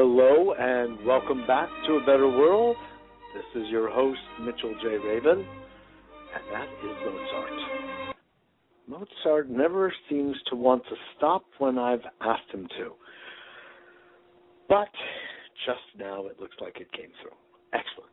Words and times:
Hello 0.00 0.54
and 0.56 1.04
welcome 1.04 1.44
back 1.48 1.68
to 1.84 1.94
A 1.94 2.00
Better 2.06 2.28
World. 2.28 2.76
This 3.34 3.62
is 3.62 3.68
your 3.68 3.90
host, 3.90 4.20
Mitchell 4.40 4.72
J. 4.80 4.90
Rabin, 4.90 5.40
and 5.40 6.44
that 6.52 6.68
is 6.84 6.96
Mozart. 7.04 8.14
Mozart 8.86 9.50
never 9.50 9.92
seems 10.08 10.36
to 10.50 10.54
want 10.54 10.84
to 10.84 10.94
stop 11.16 11.42
when 11.58 11.78
I've 11.78 12.04
asked 12.20 12.48
him 12.52 12.68
to. 12.78 12.92
But 14.68 14.86
just 15.66 15.80
now 15.98 16.26
it 16.26 16.38
looks 16.38 16.54
like 16.60 16.76
it 16.80 16.92
came 16.92 17.10
through. 17.20 17.36
Excellent. 17.72 18.12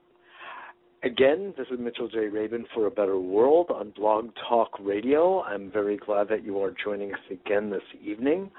Again, 1.03 1.53
this 1.55 1.67
is 1.71 1.77
Mitchell 1.79 2.07
J. 2.07 2.29
Rabin 2.29 2.65
for 2.73 2.87
A 2.87 2.89
Better 2.89 3.19
World 3.19 3.69
on 3.69 3.93
Blog 3.95 4.31
Talk 4.49 4.71
Radio. 4.79 5.43
I'm 5.43 5.71
very 5.71 5.97
glad 5.97 6.29
that 6.29 6.43
you 6.43 6.59
are 6.63 6.73
joining 6.83 7.13
us 7.13 7.19
again 7.29 7.69
this 7.69 7.83
evening 8.03 8.49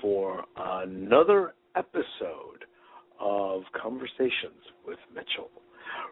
for 0.00 0.44
another 0.56 1.54
episode 1.74 2.64
of 3.20 3.62
Conversations 3.80 4.64
with 4.86 4.98
Mitchell. 5.14 5.50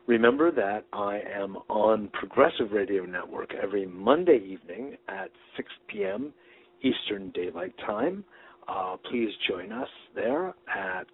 Remember 0.06 0.50
that 0.52 0.84
I 0.92 1.20
am 1.34 1.56
on 1.68 2.08
Progressive 2.12 2.70
Radio 2.72 3.04
Network 3.04 3.52
every 3.54 3.86
Monday 3.86 4.40
evening 4.46 4.96
at 5.08 5.30
6 5.56 5.68
p.m. 5.88 6.32
Eastern 6.82 7.30
Daylight 7.30 7.74
Time. 7.84 8.22
Uh, 8.68 8.96
please 9.10 9.30
join 9.48 9.72
us 9.72 9.88
there 10.14 10.54
at 10.74 11.06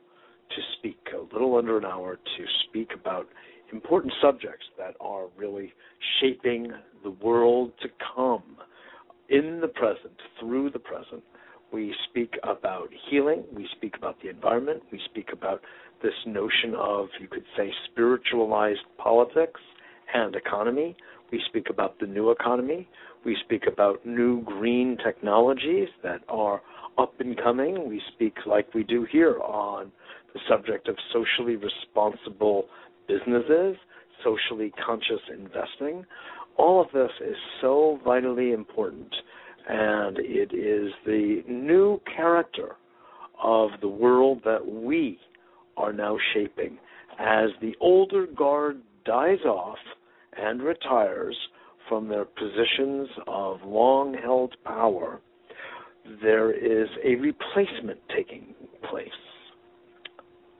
to 0.50 0.62
speak, 0.78 0.98
a 1.14 1.34
little 1.34 1.56
under 1.56 1.78
an 1.78 1.84
hour 1.84 2.16
to 2.16 2.44
speak 2.68 2.90
about 2.94 3.26
important 3.72 4.12
subjects 4.22 4.64
that 4.78 4.94
are 5.00 5.26
really 5.36 5.72
shaping 6.20 6.72
the 7.02 7.10
world 7.10 7.72
to 7.82 7.88
come 8.14 8.56
in 9.28 9.60
the 9.60 9.68
present, 9.68 10.14
through 10.40 10.70
the 10.70 10.78
present. 10.78 11.22
We 11.70 11.94
speak 12.08 12.34
about 12.44 12.88
healing, 13.10 13.44
we 13.52 13.68
speak 13.76 13.96
about 13.96 14.16
the 14.22 14.30
environment, 14.30 14.82
we 14.90 15.00
speak 15.10 15.30
about 15.32 15.60
this 16.02 16.14
notion 16.26 16.74
of, 16.76 17.08
you 17.20 17.28
could 17.28 17.44
say, 17.56 17.70
spiritualized 17.90 18.80
politics 18.96 19.60
and 20.14 20.34
economy. 20.34 20.96
We 21.30 21.42
speak 21.48 21.68
about 21.70 21.98
the 21.98 22.06
new 22.06 22.30
economy. 22.30 22.88
We 23.24 23.36
speak 23.44 23.64
about 23.70 24.04
new 24.06 24.42
green 24.42 24.96
technologies 25.04 25.88
that 26.02 26.20
are 26.28 26.62
up 26.96 27.14
and 27.20 27.36
coming. 27.36 27.88
We 27.88 28.00
speak, 28.14 28.34
like 28.46 28.72
we 28.74 28.82
do 28.84 29.06
here, 29.10 29.38
on 29.40 29.92
the 30.32 30.40
subject 30.48 30.88
of 30.88 30.96
socially 31.12 31.56
responsible 31.56 32.66
businesses, 33.06 33.76
socially 34.24 34.72
conscious 34.84 35.20
investing. 35.32 36.04
All 36.56 36.80
of 36.80 36.88
this 36.92 37.10
is 37.20 37.36
so 37.60 38.00
vitally 38.04 38.52
important, 38.52 39.14
and 39.68 40.18
it 40.18 40.52
is 40.52 40.92
the 41.06 41.42
new 41.48 42.00
character 42.16 42.76
of 43.42 43.70
the 43.80 43.88
world 43.88 44.40
that 44.44 44.66
we 44.66 45.18
are 45.76 45.92
now 45.92 46.16
shaping. 46.34 46.78
As 47.20 47.50
the 47.60 47.74
older 47.80 48.26
guard 48.26 48.80
dies 49.04 49.40
off 49.44 49.78
and 50.36 50.62
retires 50.62 51.36
from 51.88 52.08
their 52.08 52.24
positions 52.24 53.08
of 53.26 53.58
long 53.64 54.14
held 54.14 54.54
power, 54.64 55.20
there 56.22 56.50
is 56.52 56.88
a 57.04 57.14
replacement 57.16 58.00
taking 58.14 58.54
place. 58.88 59.08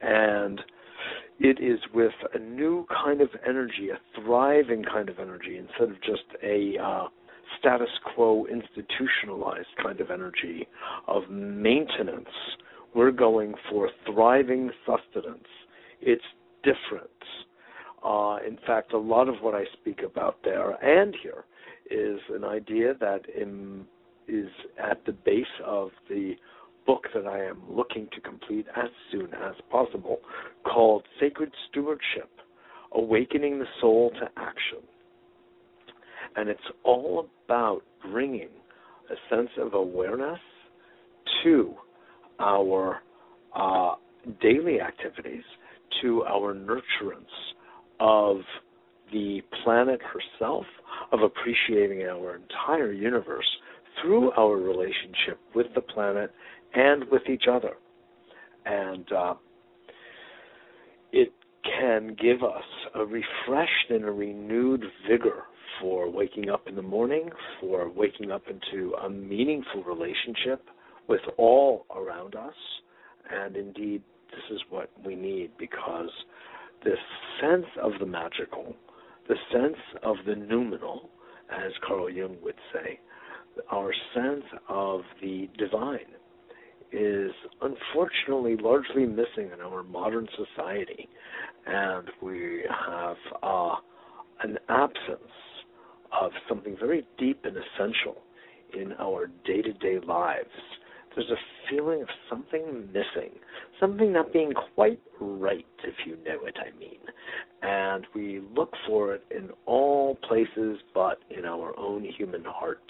And 0.01 0.61
it 1.41 1.61
is 1.61 1.79
with 1.95 2.13
a 2.35 2.39
new 2.39 2.87
kind 2.93 3.21
of 3.21 3.29
energy, 3.47 3.91
a 3.91 4.21
thriving 4.21 4.85
kind 4.85 5.09
of 5.09 5.19
energy, 5.19 5.59
instead 5.59 5.91
of 5.91 6.03
just 6.03 6.25
a 6.43 6.77
uh, 6.83 7.05
status 7.59 7.89
quo 8.15 8.47
institutionalized 8.47 9.69
kind 9.83 10.01
of 10.01 10.11
energy 10.11 10.67
of 11.07 11.23
maintenance. 11.31 12.29
We're 12.95 13.13
going 13.13 13.55
for 13.71 13.91
thriving 14.07 14.71
sustenance. 14.85 15.47
It's 16.01 16.25
different. 16.63 17.11
Uh, 18.05 18.39
in 18.47 18.59
fact, 18.67 18.93
a 18.93 18.99
lot 18.99 19.29
of 19.29 19.37
what 19.41 19.55
I 19.55 19.65
speak 19.81 20.01
about 20.05 20.37
there 20.45 20.73
and 20.85 21.15
here 21.23 21.45
is 21.91 22.21
an 22.33 22.45
idea 22.45 22.95
that 23.01 23.23
in, 23.29 23.85
is 24.29 24.49
at 24.79 25.05
the 25.07 25.13
base 25.13 25.47
of 25.65 25.91
the 26.09 26.35
book 26.87 27.07
that 27.15 27.27
I 27.27 27.45
am 27.45 27.63
looking 27.69 28.09
to 28.15 28.21
complete 28.21 28.67
as 28.77 28.89
soon 29.11 29.29
as 29.35 29.55
possible 29.71 30.21
called 30.65 31.03
Sacred 31.21 31.53
Stewardship 31.69 32.31
Awakening 32.93 33.59
the 33.59 33.67
Soul 33.81 34.11
to 34.21 34.29
Action. 34.37 34.79
And 36.37 36.49
it's 36.49 36.61
all 36.85 37.29
about 37.45 37.83
bringing 38.11 38.49
a 39.11 39.35
sense 39.35 39.51
of 39.59 39.75
awareness 39.75 40.39
to 41.43 41.75
our 42.39 43.03
uh, 43.55 43.95
daily 44.41 44.81
activities, 44.81 45.43
to 46.03 46.23
our 46.25 46.55
nurturance 46.55 47.25
of 48.01 48.39
the 49.13 49.41
planet 49.63 50.01
herself, 50.03 50.65
of 51.13 51.21
appreciating 51.23 52.03
our 52.03 52.37
entire 52.37 52.93
universe 52.93 53.49
through 54.01 54.31
our 54.33 54.57
relationship 54.57 55.39
with 55.55 55.67
the 55.75 55.81
planet 55.81 56.33
and 56.75 57.05
with 57.11 57.23
each 57.31 57.45
other. 57.51 57.73
And 58.67 59.11
uh, 59.13 59.35
it 61.13 61.33
can 61.65 62.17
give 62.21 62.43
us 62.43 62.65
a 62.95 63.05
refreshed 63.05 63.91
and 63.91 64.05
a 64.05 64.11
renewed 64.11 64.85
vigor 65.09 65.45
for 65.81 66.11
waking 66.11 66.51
up 66.51 66.67
in 66.67 66.75
the 66.75 66.83
morning, 66.83 67.31
for 67.61 67.89
waking 67.89 68.31
up 68.31 68.43
into 68.49 68.95
a 68.95 69.09
meaningful 69.09 69.85
relationship 69.85 70.65
with 71.09 71.21
all 71.37 71.87
around 71.95 72.35
us. 72.35 72.55
And 73.31 73.57
indeed, 73.57 74.03
this 74.31 74.57
is 74.57 74.61
what 74.71 74.91
we 75.05 75.15
need 75.15 75.51
because 75.59 76.11
this 76.85 76.99
sense 77.41 77.67
of 77.83 77.93
the 78.01 78.07
magical, 78.07 78.75
the 79.29 79.37
sense 79.53 79.77
of 80.03 80.17
the 80.27 80.35
noumenal, 80.35 81.11
as 81.51 81.73
Carl 81.87 82.11
Jung 82.11 82.37
would 82.43 82.59
say, 82.73 83.01
our 83.71 83.93
sense 84.15 84.45
of 84.69 85.03
the 85.21 85.49
divine 85.59 85.99
is 86.93 87.33
unfortunately 87.61 88.57
largely 88.57 89.05
missing 89.05 89.51
in 89.53 89.61
our 89.61 89.83
modern 89.83 90.27
society, 90.37 91.09
and 91.67 92.09
we 92.23 92.65
have 92.87 93.17
uh, 93.43 93.75
an 94.43 94.59
absence 94.69 95.33
of 96.19 96.31
something 96.49 96.77
very 96.79 97.07
deep 97.19 97.45
and 97.45 97.57
essential 97.57 98.23
in 98.73 98.93
our 98.99 99.27
day 99.45 99.61
to 99.63 99.73
day 99.75 99.99
lives. 100.07 100.49
There's 101.15 101.31
a 101.31 101.71
feeling 101.71 102.03
of 102.03 102.09
something 102.29 102.89
missing, 102.89 103.33
something 103.81 104.13
not 104.13 104.33
being 104.33 104.53
quite 104.75 105.01
right, 105.21 105.67
if 105.85 105.95
you 106.07 106.17
know 106.25 106.39
what 106.41 106.55
I 106.59 106.79
mean. 106.79 106.99
And 107.63 108.07
we 108.15 108.41
look 108.55 108.73
for 108.87 109.15
it 109.15 109.25
in 109.31 109.51
all 109.67 110.17
places 110.29 110.79
but 110.95 111.19
in 111.31 111.45
our 111.45 111.79
own 111.79 112.05
human 112.05 112.45
heart. 112.45 112.83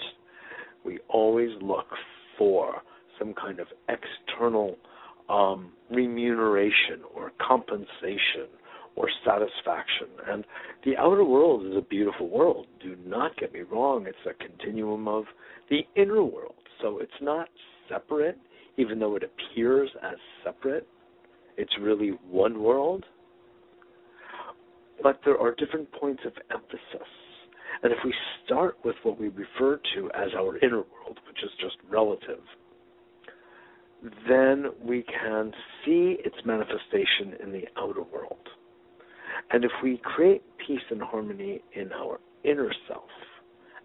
We 0.85 0.99
always 1.09 1.49
look 1.61 1.87
for 2.37 2.81
some 3.17 3.33
kind 3.33 3.59
of 3.59 3.67
external 3.89 4.77
um, 5.29 5.71
remuneration 5.89 7.01
or 7.13 7.31
compensation 7.45 8.47
or 8.95 9.07
satisfaction. 9.25 10.07
And 10.27 10.45
the 10.85 10.97
outer 10.97 11.23
world 11.23 11.65
is 11.65 11.75
a 11.77 11.81
beautiful 11.81 12.29
world. 12.29 12.67
Do 12.81 12.95
not 13.05 13.37
get 13.37 13.53
me 13.53 13.61
wrong, 13.61 14.07
it's 14.07 14.17
a 14.25 14.33
continuum 14.43 15.07
of 15.07 15.25
the 15.69 15.81
inner 15.95 16.23
world. 16.23 16.55
So 16.81 16.99
it's 16.99 17.11
not 17.21 17.49
separate, 17.89 18.37
even 18.77 18.99
though 18.99 19.15
it 19.15 19.23
appears 19.23 19.89
as 20.03 20.15
separate. 20.43 20.87
It's 21.57 21.73
really 21.81 22.11
one 22.29 22.61
world. 22.61 23.05
But 25.01 25.19
there 25.25 25.39
are 25.39 25.55
different 25.55 25.91
points 25.91 26.23
of 26.25 26.33
emphasis. 26.51 27.07
And 27.83 27.91
if 27.91 27.99
we 28.03 28.13
start 28.45 28.77
with 28.83 28.95
what 29.03 29.19
we 29.19 29.29
refer 29.29 29.79
to 29.95 30.09
as 30.13 30.29
our 30.37 30.57
inner 30.57 30.77
world, 30.77 31.19
which 31.27 31.43
is 31.43 31.49
just 31.59 31.77
relative, 31.89 32.41
then 34.27 34.67
we 34.83 35.03
can 35.03 35.51
see 35.85 36.17
its 36.23 36.35
manifestation 36.45 37.35
in 37.43 37.51
the 37.51 37.63
outer 37.77 38.03
world. 38.03 38.47
And 39.51 39.63
if 39.63 39.71
we 39.83 39.99
create 40.03 40.43
peace 40.65 40.79
and 40.89 41.01
harmony 41.01 41.61
in 41.73 41.91
our 41.93 42.19
inner 42.43 42.71
self, 42.87 43.09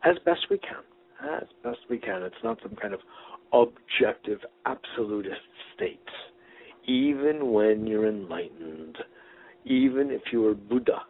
as 0.04 0.16
best 0.24 0.46
we 0.50 0.58
can, 0.58 0.82
as 1.40 1.48
best 1.62 1.78
we 1.88 1.98
can, 1.98 2.22
it's 2.22 2.34
not 2.42 2.58
some 2.62 2.76
kind 2.76 2.94
of 2.94 3.00
objective, 3.54 4.40
absolutist 4.66 5.40
state. 5.74 5.98
Even 6.86 7.52
when 7.52 7.86
you're 7.86 8.08
enlightened, 8.08 8.98
even 9.64 10.10
if 10.10 10.20
you 10.32 10.46
are 10.46 10.54
Buddha, 10.54 11.02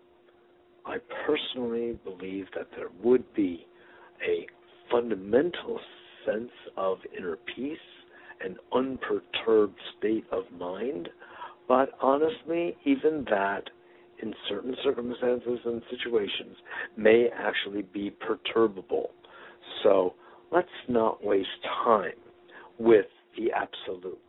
I 0.87 0.99
personally 1.26 1.99
believe 2.05 2.46
that 2.55 2.69
there 2.76 2.91
would 3.02 3.25
be 3.35 3.67
a 4.26 4.46
fundamental 4.91 5.81
sense 6.26 6.50
of 6.76 6.99
inner 7.17 7.38
peace, 7.56 7.79
an 8.44 8.56
unperturbed 8.73 9.79
state 9.99 10.25
of 10.31 10.44
mind. 10.58 11.08
But 11.67 11.90
honestly, 12.00 12.76
even 12.85 13.25
that, 13.31 13.70
in 14.23 14.35
certain 14.49 14.76
circumstances 14.85 15.58
and 15.64 15.82
situations, 15.90 16.56
may 16.97 17.29
actually 17.35 17.82
be 17.82 18.11
perturbable. 18.11 19.11
So 19.82 20.14
let's 20.52 20.69
not 20.88 21.25
waste 21.25 21.49
time 21.85 22.12
with 22.79 23.06
the 23.37 23.50
absolutes. 23.53 24.21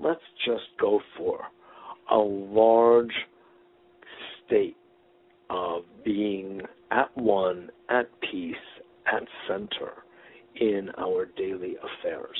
Let's 0.00 0.20
just 0.46 0.64
go 0.80 1.00
for 1.16 1.40
a 2.10 2.16
large 2.16 3.12
state 4.46 4.76
of 5.50 5.82
being 6.04 6.62
at 6.90 7.14
one, 7.16 7.70
at 7.90 8.08
peace, 8.20 8.54
at 9.06 9.22
center 9.46 9.92
in 10.60 10.90
our 10.98 11.26
daily 11.36 11.76
affairs. 11.76 12.38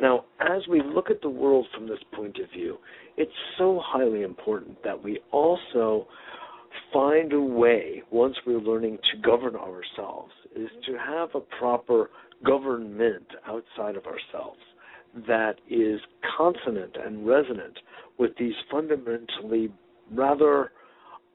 Now, 0.00 0.24
as 0.40 0.66
we 0.68 0.82
look 0.82 1.10
at 1.10 1.20
the 1.20 1.28
world 1.28 1.66
from 1.74 1.88
this 1.88 1.98
point 2.12 2.38
of 2.38 2.50
view, 2.50 2.78
it's 3.16 3.30
so 3.58 3.80
highly 3.84 4.22
important 4.22 4.82
that 4.82 5.02
we 5.02 5.20
also 5.30 6.06
find 6.92 7.32
a 7.32 7.40
way, 7.40 8.02
once 8.10 8.36
we're 8.46 8.58
learning 8.58 8.98
to 9.12 9.20
govern 9.20 9.56
ourselves, 9.56 10.32
is 10.56 10.68
to 10.86 10.96
have 10.98 11.30
a 11.34 11.40
proper 11.58 12.10
government 12.44 13.26
outside 13.46 13.96
of 13.96 14.04
ourselves 14.06 14.58
that 15.26 15.56
is 15.68 16.00
consonant 16.36 16.96
and 17.04 17.26
resonant 17.26 17.78
with 18.18 18.30
these 18.38 18.54
fundamentally 18.70 19.70
rather 20.12 20.72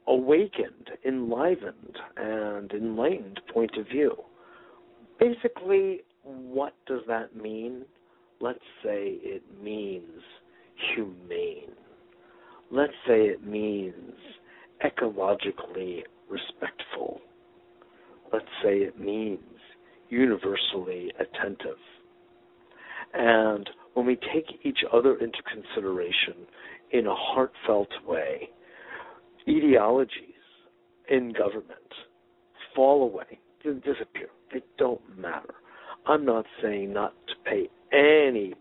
awakened, 0.08 0.92
enlivened, 1.06 1.98
and 2.18 2.72
enlightened 2.72 3.42
point 3.54 3.76
of 3.78 3.88
view. 3.88 4.16
Basically, 5.20 6.02
what 6.24 6.74
does 6.86 7.02
that 7.08 7.36
mean? 7.36 7.84
Let's 8.40 8.60
say 8.84 9.18
it 9.22 9.44
means 9.64 10.22
humane. 10.94 11.72
Let's 12.72 12.94
say 13.08 13.22
it 13.22 13.46
means 13.46 14.14
ecologically 14.84 16.04
respectful. 16.30 17.22
Let's 18.34 18.46
say 18.64 18.78
it 18.80 19.00
means 19.00 19.40
universally 20.10 21.12
attentive. 21.20 21.78
And 23.16 23.70
when 23.94 24.06
we 24.06 24.18
take 24.18 24.60
each 24.64 24.80
other 24.94 25.16
into 25.16 25.38
consideration 25.44 26.46
in 26.92 27.08
a 27.08 27.16
heartfelt 27.16 27.90
way, 28.06 28.50
ideologies 29.48 30.12
in 31.10 31.32
government 31.32 31.70
fall 32.76 33.04
away, 33.04 33.40
disappear. 33.64 34.28
They 34.52 34.62
don't 34.78 35.02
matter. 35.18 35.56
I'm 36.06 36.26
not 36.26 36.46
saying 36.62 36.94
not 36.94 37.14
to 37.28 37.34
pay 37.50 37.70
any 37.92 38.54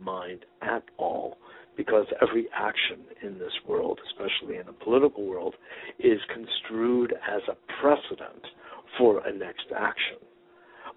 mind 0.00 0.44
at 0.60 0.84
all 0.98 1.38
because 1.76 2.06
every 2.20 2.48
action 2.54 3.00
in 3.22 3.38
this 3.38 3.52
world, 3.66 3.98
especially 4.10 4.58
in 4.58 4.66
the 4.66 4.72
political 4.72 5.24
world, 5.24 5.54
is 5.98 6.20
construed 6.32 7.14
as 7.26 7.40
a 7.48 7.56
precedent 7.80 8.46
for 8.98 9.26
a 9.26 9.32
next 9.32 9.66
action. 9.76 10.18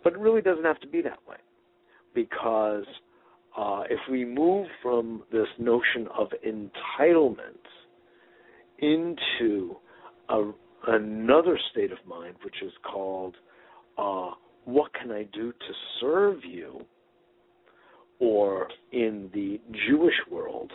But 0.04 0.14
it 0.14 0.20
really 0.20 0.42
doesn't 0.42 0.66
have 0.66 0.82
to 0.82 0.88
be 0.88 1.02
that 1.02 1.20
way 1.28 1.38
because 2.16 2.86
uh, 3.56 3.84
if 3.90 4.00
we 4.10 4.26
move 4.26 4.68
from 4.82 5.24
this 5.32 5.48
notion 5.60 6.08
of 6.18 6.30
entitlement 6.46 7.60
into 8.80 9.76
a, 10.30 10.52
another 10.88 11.60
state 11.72 11.92
of 11.92 12.00
mind, 12.08 12.36
which 12.44 12.56
is 12.64 12.72
called 12.92 13.36
uh, 13.98 14.32
what 14.66 14.92
can 14.94 15.12
I 15.12 15.24
do 15.32 15.52
to 15.52 15.74
serve 16.02 16.44
you? 16.44 16.82
Or 18.20 18.68
in 18.92 19.30
the 19.34 19.60
Jewish 19.88 20.16
world, 20.32 20.72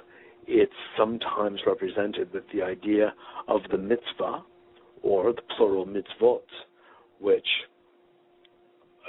it's 0.46 0.72
sometimes 0.96 1.60
represented 1.66 2.32
with 2.32 2.44
the 2.52 2.62
idea 2.62 3.14
of 3.48 3.60
the 3.70 3.78
mitzvah, 3.78 4.44
or 5.02 5.32
the 5.32 5.42
plural 5.56 5.86
mitzvot, 5.86 6.42
which 7.18 7.46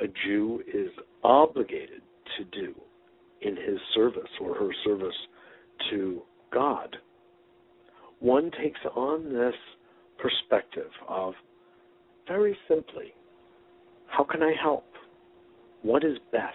a 0.01 0.07
Jew 0.25 0.63
is 0.73 0.89
obligated 1.23 2.01
to 2.37 2.43
do 2.45 2.73
in 3.41 3.55
his 3.55 3.79
service 3.95 4.29
or 4.39 4.55
her 4.55 4.69
service 4.83 5.15
to 5.89 6.21
God. 6.53 6.95
One 8.19 8.51
takes 8.61 8.79
on 8.95 9.33
this 9.33 9.55
perspective 10.19 10.91
of 11.07 11.33
very 12.27 12.55
simply, 12.67 13.13
how 14.07 14.23
can 14.23 14.43
I 14.43 14.53
help? 14.61 14.85
What 15.81 16.03
is 16.03 16.17
best? 16.31 16.53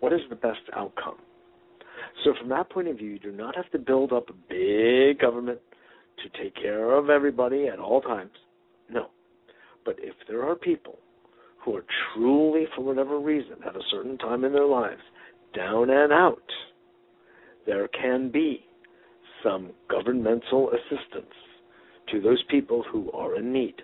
What 0.00 0.12
is 0.12 0.20
the 0.30 0.36
best 0.36 0.60
outcome? 0.74 1.18
So, 2.24 2.32
from 2.38 2.48
that 2.48 2.70
point 2.70 2.88
of 2.88 2.96
view, 2.96 3.10
you 3.10 3.18
do 3.18 3.32
not 3.32 3.54
have 3.54 3.70
to 3.72 3.78
build 3.78 4.12
up 4.12 4.28
a 4.30 4.32
big 4.48 5.20
government 5.20 5.58
to 6.22 6.42
take 6.42 6.54
care 6.54 6.96
of 6.96 7.10
everybody 7.10 7.68
at 7.68 7.78
all 7.78 8.00
times. 8.00 8.30
No. 8.90 9.08
But 9.84 9.96
if 9.98 10.14
there 10.28 10.42
are 10.48 10.54
people 10.54 10.98
who 11.64 11.76
are 11.76 11.84
truly, 12.14 12.66
for 12.74 12.82
whatever 12.82 13.18
reason, 13.18 13.56
at 13.66 13.76
a 13.76 13.82
certain 13.90 14.18
time 14.18 14.44
in 14.44 14.52
their 14.52 14.66
lives, 14.66 15.02
down 15.54 15.90
and 15.90 16.12
out, 16.12 16.42
there 17.66 17.88
can 17.88 18.30
be 18.30 18.64
some 19.42 19.70
governmental 19.88 20.70
assistance 20.70 21.32
to 22.10 22.20
those 22.20 22.42
people 22.50 22.84
who 22.90 23.10
are 23.12 23.36
in 23.36 23.52
need. 23.52 23.82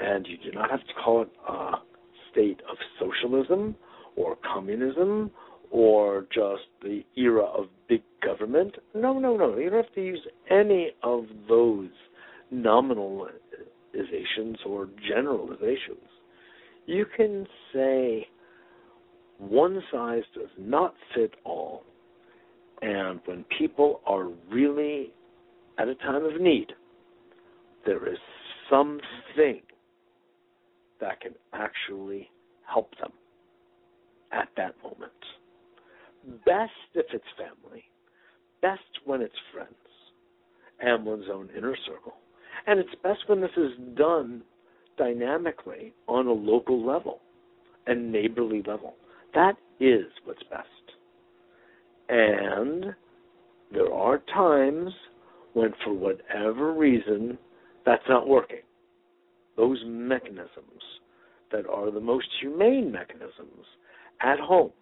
And 0.00 0.26
you 0.26 0.36
do 0.38 0.52
not 0.52 0.70
have 0.70 0.80
to 0.80 0.94
call 0.94 1.22
it 1.22 1.30
a 1.48 1.72
state 2.30 2.60
of 2.68 2.76
socialism 2.98 3.76
or 4.16 4.36
communism 4.52 5.30
or 5.70 6.26
just 6.32 6.62
the 6.82 7.04
era 7.16 7.44
of 7.44 7.66
big 7.88 8.02
government. 8.24 8.76
No, 8.94 9.18
no, 9.18 9.36
no. 9.36 9.56
You 9.56 9.70
don't 9.70 9.84
have 9.84 9.94
to 9.94 10.04
use 10.04 10.20
any 10.50 10.92
of 11.02 11.24
those 11.48 11.88
nominalizations 12.52 14.56
or 14.66 14.88
generalizations. 15.08 16.08
You 16.86 17.06
can 17.16 17.46
say 17.72 18.26
one 19.38 19.82
size 19.90 20.22
does 20.34 20.50
not 20.58 20.94
fit 21.14 21.32
all. 21.44 21.84
And 22.82 23.20
when 23.24 23.44
people 23.58 24.00
are 24.06 24.28
really 24.50 25.12
at 25.78 25.88
a 25.88 25.94
time 25.96 26.24
of 26.24 26.40
need, 26.40 26.72
there 27.86 28.06
is 28.08 28.18
something 28.70 29.60
that 31.00 31.20
can 31.20 31.32
actually 31.52 32.30
help 32.66 32.90
them 33.00 33.12
at 34.32 34.48
that 34.56 34.74
moment. 34.82 35.12
Best 36.44 36.72
if 36.94 37.06
it's 37.12 37.24
family, 37.36 37.84
best 38.62 38.80
when 39.04 39.20
it's 39.20 39.34
friends 39.52 39.74
and 40.80 41.04
one's 41.04 41.26
own 41.32 41.48
inner 41.56 41.76
circle. 41.86 42.14
And 42.66 42.80
it's 42.80 42.94
best 43.02 43.20
when 43.26 43.40
this 43.40 43.50
is 43.56 43.72
done 43.96 44.42
dynamically 44.96 45.92
on 46.06 46.26
a 46.26 46.32
local 46.32 46.84
level 46.84 47.20
and 47.86 48.10
neighborly 48.10 48.62
level. 48.66 48.94
That 49.34 49.56
is 49.80 50.04
what's 50.24 50.42
best. 50.44 50.68
And 52.08 52.94
there 53.72 53.92
are 53.92 54.22
times 54.32 54.92
when, 55.54 55.72
for 55.84 55.92
whatever 55.92 56.72
reason, 56.72 57.38
that's 57.84 58.02
not 58.08 58.28
working. 58.28 58.62
Those 59.56 59.82
mechanisms 59.86 60.82
that 61.52 61.66
are 61.66 61.90
the 61.90 62.00
most 62.00 62.26
humane 62.40 62.90
mechanisms 62.90 63.66
at 64.20 64.38
home 64.40 64.72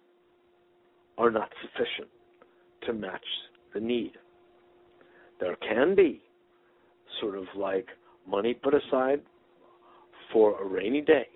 are 1.17 1.31
not 1.31 1.49
sufficient 1.61 2.09
to 2.85 2.93
match 2.93 3.25
the 3.73 3.79
need. 3.79 4.13
There 5.39 5.55
can 5.57 5.95
be 5.95 6.21
sort 7.21 7.37
of 7.37 7.45
like 7.55 7.87
money 8.27 8.53
put 8.53 8.73
aside 8.73 9.21
for 10.33 10.59
a 10.59 10.65
rainy 10.65 11.01
day 11.01 11.27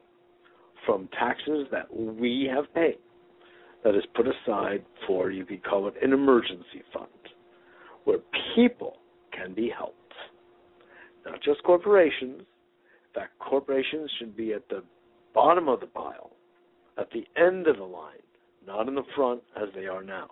from 0.86 1.08
taxes 1.18 1.68
that 1.72 1.86
we 1.96 2.50
have 2.52 2.74
paid 2.74 2.98
that 3.84 3.96
is 3.96 4.04
put 4.16 4.26
aside 4.28 4.84
for, 5.06 5.32
you 5.32 5.46
could 5.46 5.64
call 5.64 5.88
it 5.88 5.94
an 6.02 6.12
emergency 6.12 6.82
fund, 6.92 7.08
where 8.06 8.18
people 8.56 8.98
can 9.32 9.54
be 9.54 9.70
helped. 9.70 9.94
Not 11.26 11.42
just 11.44 11.64
corporations. 11.64 12.42
In 12.42 13.22
fact, 13.22 13.38
corporations 13.40 14.10
should 14.18 14.36
be 14.36 14.54
at 14.54 14.68
the 14.70 14.84
bottom 15.34 15.70
of 15.70 15.80
the 15.80 15.88
pile, 15.88 16.32
at 16.98 17.10
the 17.12 17.26
end 17.40 17.68
of 17.68 17.78
the 17.78 17.84
line, 17.84 18.16
not 18.66 18.88
in 18.88 18.96
the 18.96 19.04
front 19.16 19.42
as 19.56 19.70
they 19.76 19.86
are 19.86 20.04
now. 20.04 20.30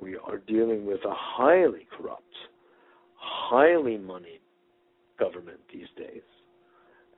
We 0.00 0.16
are 0.16 0.38
dealing 0.38 0.84
with 0.84 1.00
a 1.04 1.14
highly 1.14 1.86
corrupt, 1.96 2.22
highly 3.16 3.98
moneyed 3.98 4.40
government 5.18 5.60
these 5.72 5.86
days. 5.96 6.22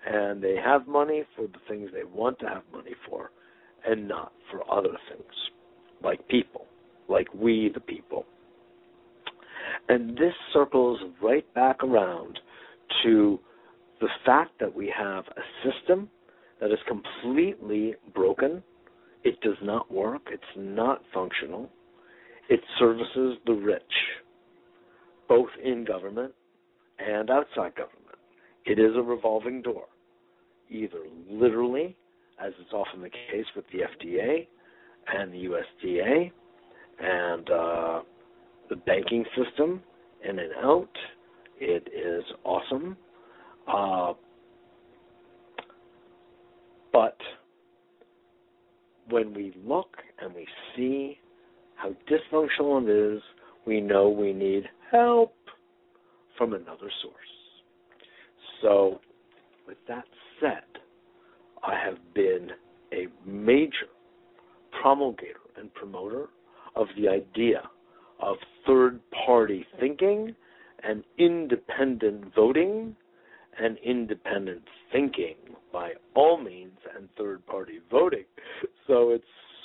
And 0.06 0.42
they 0.42 0.56
have 0.56 0.86
money 0.86 1.24
for 1.34 1.46
the 1.46 1.58
things 1.68 1.90
they 1.92 2.04
want 2.04 2.38
to 2.40 2.46
have 2.46 2.62
money 2.72 2.94
for 3.08 3.30
and 3.86 4.06
not 4.06 4.32
for 4.50 4.60
other 4.70 4.96
things, 5.10 5.32
like 6.02 6.26
people, 6.28 6.66
like 7.08 7.32
we 7.34 7.70
the 7.72 7.80
people. 7.80 8.26
And 9.88 10.16
this 10.16 10.34
circles 10.52 11.00
right 11.22 11.52
back 11.54 11.82
around 11.82 12.38
to 13.02 13.38
the 14.00 14.08
fact 14.24 14.52
that 14.60 14.74
we 14.74 14.92
have 14.96 15.24
a 15.24 15.70
system 15.70 16.08
that 16.60 16.70
is 16.70 16.78
completely 16.86 17.94
broken. 18.14 18.62
It 19.24 19.40
does 19.40 19.56
not 19.62 19.90
work. 19.90 20.22
It's 20.30 20.42
not 20.56 21.02
functional. 21.12 21.70
It 22.48 22.60
services 22.78 23.38
the 23.46 23.54
rich, 23.54 23.82
both 25.28 25.48
in 25.62 25.84
government 25.84 26.32
and 26.98 27.30
outside 27.30 27.74
government. 27.74 28.18
It 28.66 28.78
is 28.78 28.96
a 28.96 29.02
revolving 29.02 29.62
door, 29.62 29.84
either 30.70 31.00
literally, 31.30 31.96
as 32.40 32.52
is 32.54 32.72
often 32.72 33.00
the 33.00 33.10
case 33.10 33.46
with 33.54 33.64
the 33.72 33.80
FDA 33.80 34.46
and 35.12 35.32
the 35.32 35.46
USDA 35.46 36.32
and 37.00 37.50
uh, 37.50 38.00
the 38.70 38.76
banking 38.76 39.24
system, 39.36 39.82
in 40.28 40.38
and 40.38 40.52
out. 40.62 40.88
It 41.60 41.88
is 41.94 42.24
awesome. 42.44 42.96
Uh, 43.68 44.14
but 46.92 47.16
when 49.08 49.34
we 49.34 49.54
look 49.64 49.96
and 50.20 50.34
we 50.34 50.46
see 50.76 51.18
how 51.76 51.90
dysfunctional 52.10 52.82
it 52.82 53.16
is, 53.16 53.22
we 53.66 53.80
know 53.80 54.08
we 54.08 54.32
need 54.32 54.64
help 54.90 55.34
from 56.36 56.54
another 56.54 56.90
source. 57.02 57.14
So, 58.62 59.00
with 59.66 59.78
that 59.88 60.04
I 60.42 61.74
have 61.82 61.98
been 62.14 62.50
a 62.92 63.06
major 63.26 63.88
promulgator 64.82 65.40
and 65.56 65.72
promoter 65.74 66.28
of 66.76 66.88
the 66.98 67.08
idea 67.08 67.62
of 68.20 68.36
third 68.66 69.00
party 69.26 69.66
thinking 69.80 70.34
and 70.82 71.04
independent 71.18 72.34
voting 72.34 72.94
and 73.58 73.78
independent 73.78 74.62
thinking 74.92 75.36
by 75.72 75.92
all 76.14 76.36
means 76.36 76.78
and 76.96 77.08
third 77.16 77.44
party 77.46 77.80
voting. 77.90 78.24
So 78.86 79.10
it 79.10 79.22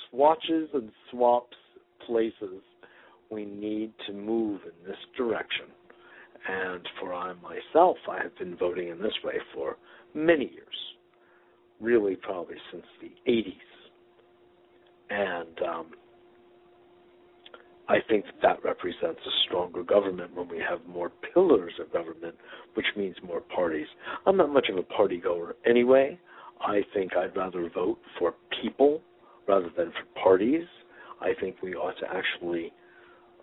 swatches 0.08 0.68
and 0.72 0.90
swaps 1.10 1.56
places 2.06 2.62
we 3.30 3.44
need 3.44 3.92
to 4.06 4.12
move 4.12 4.60
in 4.64 4.88
this 4.88 4.98
direction. 5.16 5.66
And 6.48 6.86
for 6.98 7.12
I 7.12 7.34
myself, 7.34 7.96
I 8.08 8.22
have 8.22 8.36
been 8.38 8.56
voting 8.56 8.88
in 8.88 8.98
this 8.98 9.12
way 9.22 9.34
for 9.54 9.76
many 10.14 10.50
years, 10.50 10.76
really 11.80 12.16
probably 12.16 12.56
since 12.72 12.84
the 13.00 13.10
80s. 13.30 13.52
And 15.10 15.68
um, 15.68 15.86
I 17.88 17.98
think 18.08 18.24
that, 18.24 18.40
that 18.42 18.64
represents 18.64 19.20
a 19.26 19.30
stronger 19.46 19.82
government 19.82 20.34
when 20.34 20.48
we 20.48 20.58
have 20.58 20.78
more 20.86 21.10
pillars 21.34 21.72
of 21.80 21.92
government, 21.92 22.36
which 22.74 22.86
means 22.96 23.16
more 23.22 23.40
parties. 23.40 23.88
I'm 24.26 24.36
not 24.36 24.50
much 24.50 24.68
of 24.70 24.76
a 24.76 24.82
party 24.82 25.18
goer 25.18 25.56
anyway. 25.66 26.18
I 26.60 26.82
think 26.94 27.16
I'd 27.16 27.36
rather 27.36 27.68
vote 27.74 27.98
for 28.18 28.34
people 28.62 29.00
rather 29.48 29.70
than 29.76 29.90
for 29.90 30.20
parties. 30.22 30.64
I 31.20 31.32
think 31.40 31.56
we 31.62 31.74
ought 31.74 31.98
to 31.98 32.06
actually 32.06 32.72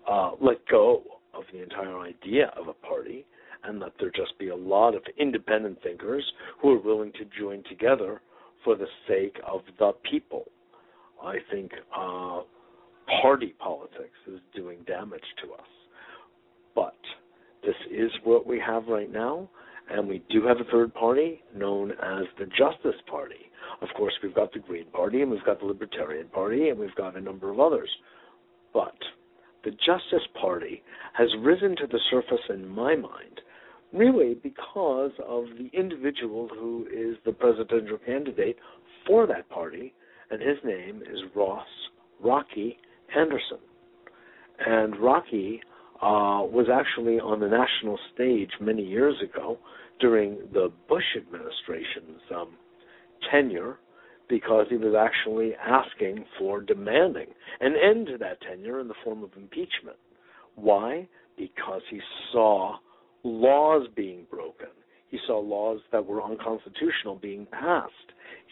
uh, 0.09 0.31
let 0.39 0.65
go 0.69 1.03
of 1.37 1.43
the 1.53 1.61
entire 1.61 1.99
idea 1.99 2.51
of 2.57 2.67
a 2.67 2.73
party 2.73 3.25
and 3.63 3.79
let 3.79 3.91
there 3.99 4.11
just 4.11 4.37
be 4.39 4.49
a 4.49 4.55
lot 4.55 4.95
of 4.95 5.01
independent 5.17 5.81
thinkers 5.83 6.23
who 6.61 6.73
are 6.73 6.81
willing 6.81 7.11
to 7.13 7.39
join 7.39 7.63
together 7.69 8.21
for 8.63 8.75
the 8.75 8.87
sake 9.07 9.37
of 9.45 9.61
the 9.79 9.91
people. 10.09 10.45
I 11.23 11.37
think 11.51 11.71
uh, 11.95 12.41
party 13.21 13.55
politics 13.59 14.17
is 14.27 14.39
doing 14.55 14.79
damage 14.85 15.23
to 15.43 15.53
us. 15.53 15.67
But 16.75 16.95
this 17.63 17.75
is 17.91 18.11
what 18.23 18.45
we 18.45 18.59
have 18.59 18.87
right 18.87 19.11
now, 19.11 19.49
and 19.89 20.07
we 20.07 20.23
do 20.29 20.45
have 20.45 20.57
a 20.57 20.71
third 20.71 20.93
party 20.93 21.41
known 21.55 21.91
as 21.91 22.25
the 22.37 22.45
Justice 22.45 22.99
Party. 23.09 23.51
Of 23.81 23.89
course, 23.95 24.13
we've 24.21 24.35
got 24.35 24.53
the 24.53 24.59
Green 24.59 24.85
Party, 24.91 25.21
and 25.21 25.31
we've 25.31 25.43
got 25.43 25.59
the 25.59 25.65
Libertarian 25.65 26.27
Party, 26.27 26.69
and 26.69 26.79
we've 26.79 26.95
got 26.95 27.17
a 27.17 27.21
number 27.21 27.51
of 27.51 27.59
others. 27.59 27.89
But 28.73 28.95
the 29.67 29.71
Justice 29.85 30.25
Party 30.39 30.81
has 31.11 31.27
risen 31.41 31.75
to 31.75 31.87
the 31.87 31.99
surface 32.09 32.45
in 32.47 32.65
my 32.65 32.95
mind 32.95 33.41
really 33.91 34.35
because 34.35 35.11
of 35.27 35.43
the 35.57 35.69
individual 35.77 36.47
who 36.47 36.85
is 36.85 37.17
the 37.25 37.33
presidential 37.33 37.97
candidate 38.05 38.55
for 39.05 39.27
that 39.27 39.49
party, 39.49 39.93
and 40.31 40.41
his 40.41 40.57
name 40.63 41.01
is 41.01 41.19
Ross 41.35 41.67
Rocky 42.23 42.77
Anderson. 43.13 43.57
And 44.65 44.97
Rocky 45.01 45.59
uh, 45.95 46.47
was 46.47 46.67
actually 46.73 47.19
on 47.19 47.41
the 47.41 47.49
national 47.49 47.99
stage 48.13 48.51
many 48.61 48.83
years 48.83 49.15
ago 49.21 49.57
during 49.99 50.37
the 50.53 50.71
Bush 50.87 51.17
administration's 51.17 52.21
um, 52.33 52.51
tenure 53.29 53.79
because 54.29 54.65
he 54.69 54.77
was 54.77 54.93
actually 54.95 55.53
asking 55.55 56.25
for 56.37 56.61
demanding 56.61 57.27
an 57.61 57.75
end 57.75 58.07
to 58.07 58.17
that 58.17 58.41
tenure 58.41 58.79
in 58.79 58.87
the 58.87 58.93
form 59.03 59.23
of 59.23 59.31
impeachment. 59.37 59.97
Why? 60.55 61.07
Because 61.37 61.81
he 61.89 61.99
saw 62.31 62.77
laws 63.23 63.87
being 63.95 64.25
broken. 64.29 64.67
He 65.09 65.19
saw 65.25 65.39
laws 65.39 65.79
that 65.91 66.05
were 66.05 66.21
unconstitutional 66.21 67.15
being 67.15 67.47
passed. 67.51 67.93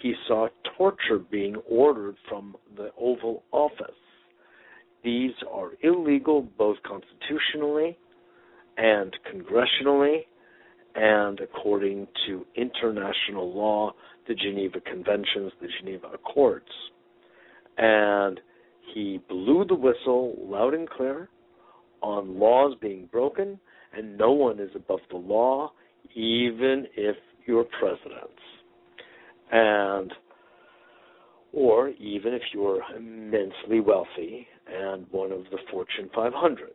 He 0.02 0.14
saw 0.28 0.48
torture 0.78 1.20
being 1.20 1.56
ordered 1.70 2.16
from 2.30 2.56
the 2.78 2.92
Oval 2.98 3.44
Office. 3.52 3.96
These 5.04 5.34
are 5.52 5.72
illegal 5.82 6.42
both 6.58 6.78
constitutionally 6.84 7.98
and 8.78 9.16
congressionally 9.34 10.26
and 10.96 11.40
according 11.42 12.08
to 12.26 12.46
international 12.56 13.54
law, 13.54 13.92
the 14.28 14.34
Geneva 14.34 14.80
Conventions, 14.80 15.52
the 15.62 15.68
Geneva 15.80 16.08
Accords. 16.14 16.66
And 17.78 18.40
he 18.94 19.20
blew 19.28 19.66
the 19.66 19.76
whistle 19.76 20.36
loud 20.40 20.74
and 20.74 20.90
clear 20.90 21.30
on 22.02 22.40
laws 22.40 22.76
being 22.82 23.08
broken, 23.12 23.60
and 23.94 24.18
no 24.18 24.32
one 24.32 24.60
is 24.60 24.70
above 24.76 25.00
the 25.10 25.18
law, 25.18 25.72
even 26.16 26.86
if 26.96 27.16
you're 27.46 27.66
presidents. 27.80 28.42
And 29.52 30.14
or 31.52 31.90
even 31.90 32.34
if 32.34 32.42
you're 32.54 32.82
immensely 32.96 33.80
wealthy 33.80 34.48
and 34.68 35.06
one 35.12 35.32
of 35.32 35.44
the 35.52 35.58
Fortune 35.72 36.10
500. 36.14 36.72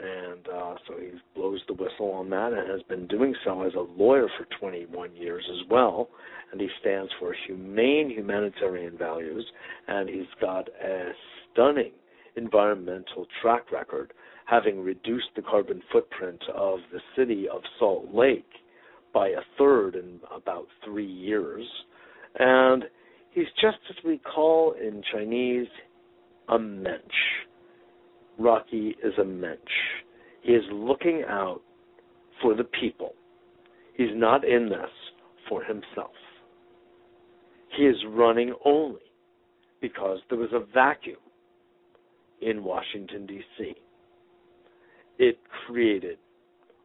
And 0.00 0.46
uh, 0.46 0.74
so 0.86 0.94
he 1.00 1.10
blows 1.34 1.60
the 1.66 1.74
whistle 1.74 2.12
on 2.12 2.30
that 2.30 2.52
and 2.52 2.70
has 2.70 2.82
been 2.88 3.06
doing 3.08 3.34
so 3.44 3.62
as 3.62 3.74
a 3.74 3.80
lawyer 3.80 4.28
for 4.38 4.46
21 4.60 5.16
years 5.16 5.44
as 5.50 5.68
well. 5.68 6.08
And 6.52 6.60
he 6.60 6.68
stands 6.80 7.10
for 7.18 7.34
humane 7.46 8.10
humanitarian 8.10 8.96
values, 8.96 9.44
and 9.88 10.08
he's 10.08 10.26
got 10.40 10.68
a 10.68 11.10
stunning 11.52 11.92
environmental 12.36 13.26
track 13.42 13.72
record, 13.72 14.12
having 14.46 14.82
reduced 14.82 15.28
the 15.36 15.42
carbon 15.42 15.82
footprint 15.92 16.40
of 16.54 16.78
the 16.92 17.00
city 17.16 17.48
of 17.52 17.60
Salt 17.78 18.14
Lake 18.14 18.46
by 19.12 19.28
a 19.28 19.40
third 19.58 19.96
in 19.96 20.20
about 20.34 20.66
three 20.84 21.10
years. 21.10 21.66
And 22.38 22.84
he's 23.30 23.46
just 23.60 23.78
as 23.90 23.96
we 24.04 24.18
call 24.18 24.74
in 24.80 25.02
Chinese 25.12 25.66
a 26.48 26.58
mensch. 26.58 27.02
Rocky 28.38 28.96
is 29.02 29.12
a 29.20 29.24
mensch. 29.24 29.58
He 30.42 30.52
is 30.52 30.64
looking 30.72 31.24
out 31.28 31.60
for 32.40 32.54
the 32.54 32.64
people. 32.64 33.14
He's 33.94 34.14
not 34.14 34.44
in 34.44 34.68
this 34.68 34.90
for 35.48 35.64
himself. 35.64 36.12
He 37.76 37.84
is 37.84 37.96
running 38.08 38.54
only 38.64 39.00
because 39.80 40.18
there 40.28 40.38
was 40.38 40.52
a 40.52 40.64
vacuum 40.72 41.16
in 42.40 42.62
Washington, 42.62 43.26
D.C. 43.26 43.74
It 45.18 45.38
created 45.66 46.18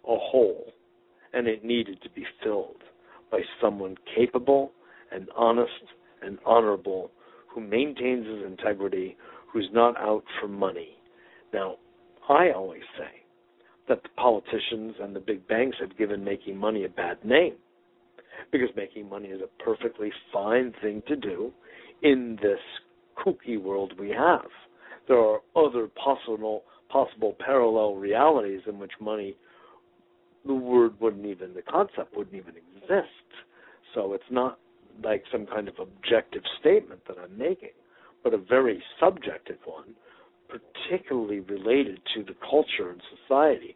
a 0.05 0.17
hole, 0.17 0.65
and 1.33 1.47
it 1.47 1.63
needed 1.63 2.01
to 2.01 2.09
be 2.09 2.25
filled 2.43 2.83
by 3.31 3.41
someone 3.61 3.95
capable 4.15 4.71
and 5.11 5.29
honest 5.35 5.71
and 6.23 6.39
honorable 6.45 7.11
who 7.47 7.61
maintains 7.61 8.25
his 8.25 8.43
integrity, 8.45 9.15
who's 9.51 9.69
not 9.71 9.95
out 9.97 10.23
for 10.41 10.47
money. 10.47 10.97
Now, 11.53 11.75
I 12.29 12.51
always 12.51 12.81
say 12.97 13.23
that 13.87 14.01
the 14.01 14.09
politicians 14.17 14.95
and 15.01 15.15
the 15.15 15.19
big 15.19 15.47
banks 15.47 15.77
have 15.79 15.97
given 15.97 16.23
making 16.23 16.57
money 16.57 16.85
a 16.85 16.89
bad 16.89 17.23
name 17.23 17.55
because 18.51 18.69
making 18.75 19.09
money 19.09 19.27
is 19.27 19.41
a 19.41 19.63
perfectly 19.63 20.11
fine 20.31 20.73
thing 20.81 21.03
to 21.07 21.15
do 21.15 21.51
in 22.01 22.37
this 22.41 22.59
kooky 23.17 23.61
world 23.61 23.93
we 23.99 24.09
have. 24.09 24.47
There 25.07 25.17
are 25.17 25.39
other 25.55 25.87
possible 25.87 26.63
possible 26.89 27.35
parallel 27.43 27.95
realities 27.95 28.61
in 28.67 28.77
which 28.77 28.91
money 29.01 29.35
the 30.45 30.53
word 30.53 30.93
wouldn't 30.99 31.25
even 31.25 31.53
the 31.53 31.61
concept 31.63 32.15
wouldn't 32.15 32.35
even 32.35 32.53
exist. 32.55 33.07
So 33.93 34.13
it's 34.13 34.23
not 34.29 34.59
like 35.03 35.23
some 35.31 35.45
kind 35.47 35.67
of 35.67 35.75
objective 35.79 36.43
statement 36.59 37.01
that 37.07 37.17
I'm 37.17 37.37
making, 37.37 37.69
but 38.23 38.33
a 38.33 38.37
very 38.37 38.81
subjective 38.99 39.57
one, 39.65 39.95
particularly 40.53 41.39
related 41.41 41.99
to 42.15 42.23
the 42.23 42.35
culture 42.49 42.89
and 42.91 43.01
society 43.17 43.75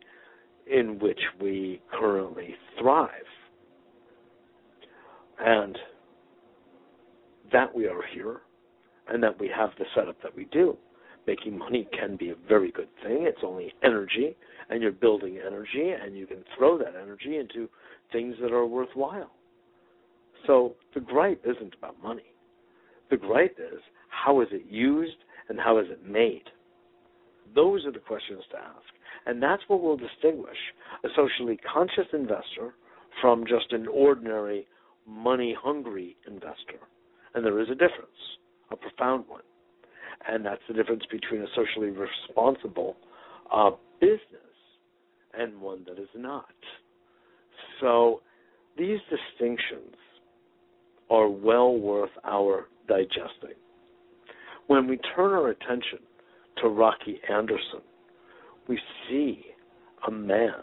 in 0.71 0.99
which 0.99 1.19
we 1.41 1.81
currently 1.99 2.55
thrive. 2.79 3.09
And 5.39 5.77
that 7.51 7.73
we 7.73 7.87
are 7.87 8.01
here 8.13 8.41
and 9.07 9.23
that 9.23 9.39
we 9.39 9.49
have 9.55 9.69
the 9.77 9.85
setup 9.95 10.21
that 10.21 10.35
we 10.35 10.45
do. 10.45 10.77
Making 11.25 11.57
money 11.57 11.87
can 11.97 12.15
be 12.15 12.29
a 12.29 12.35
very 12.47 12.71
good 12.71 12.87
thing. 13.03 13.23
It's 13.23 13.41
only 13.43 13.73
energy, 13.83 14.35
and 14.69 14.81
you're 14.81 14.91
building 14.91 15.39
energy, 15.45 15.91
and 16.01 16.17
you 16.17 16.25
can 16.25 16.43
throw 16.57 16.77
that 16.77 16.93
energy 17.01 17.37
into 17.37 17.69
things 18.11 18.35
that 18.41 18.51
are 18.51 18.65
worthwhile. 18.65 19.31
So 20.45 20.75
the 20.93 21.01
gripe 21.01 21.45
isn't 21.45 21.75
about 21.77 22.01
money. 22.01 22.33
The 23.09 23.17
gripe 23.17 23.57
is 23.59 23.79
how 24.09 24.41
is 24.41 24.47
it 24.51 24.65
used 24.69 25.17
and 25.49 25.59
how 25.59 25.79
is 25.79 25.87
it 25.89 26.05
made? 26.05 26.43
Those 27.55 27.85
are 27.85 27.91
the 27.91 27.99
questions 27.99 28.43
to 28.51 28.57
ask. 28.57 28.87
And 29.25 29.41
that's 29.41 29.63
what 29.67 29.81
will 29.81 29.97
distinguish 29.97 30.57
a 31.03 31.09
socially 31.15 31.59
conscious 31.71 32.07
investor 32.13 32.73
from 33.21 33.45
just 33.45 33.71
an 33.71 33.87
ordinary 33.87 34.67
money 35.05 35.55
hungry 35.59 36.15
investor. 36.27 36.79
And 37.33 37.45
there 37.45 37.59
is 37.59 37.69
a 37.69 37.75
difference, 37.75 38.17
a 38.71 38.75
profound 38.75 39.25
one. 39.27 39.41
And 40.27 40.45
that's 40.45 40.61
the 40.67 40.73
difference 40.73 41.03
between 41.11 41.41
a 41.41 41.47
socially 41.55 41.91
responsible 41.91 42.97
uh, 43.51 43.71
business 43.99 44.19
and 45.33 45.59
one 45.61 45.85
that 45.87 46.01
is 46.01 46.09
not. 46.15 46.45
So 47.79 48.21
these 48.77 48.99
distinctions 49.09 49.95
are 51.09 51.29
well 51.29 51.75
worth 51.77 52.11
our 52.23 52.67
digesting. 52.87 53.55
When 54.67 54.87
we 54.87 54.97
turn 55.15 55.31
our 55.31 55.49
attention 55.49 55.99
to 56.61 56.69
Rocky 56.69 57.19
Anderson, 57.29 57.81
we 58.67 58.79
see 59.09 59.45
a 60.07 60.11
man 60.11 60.53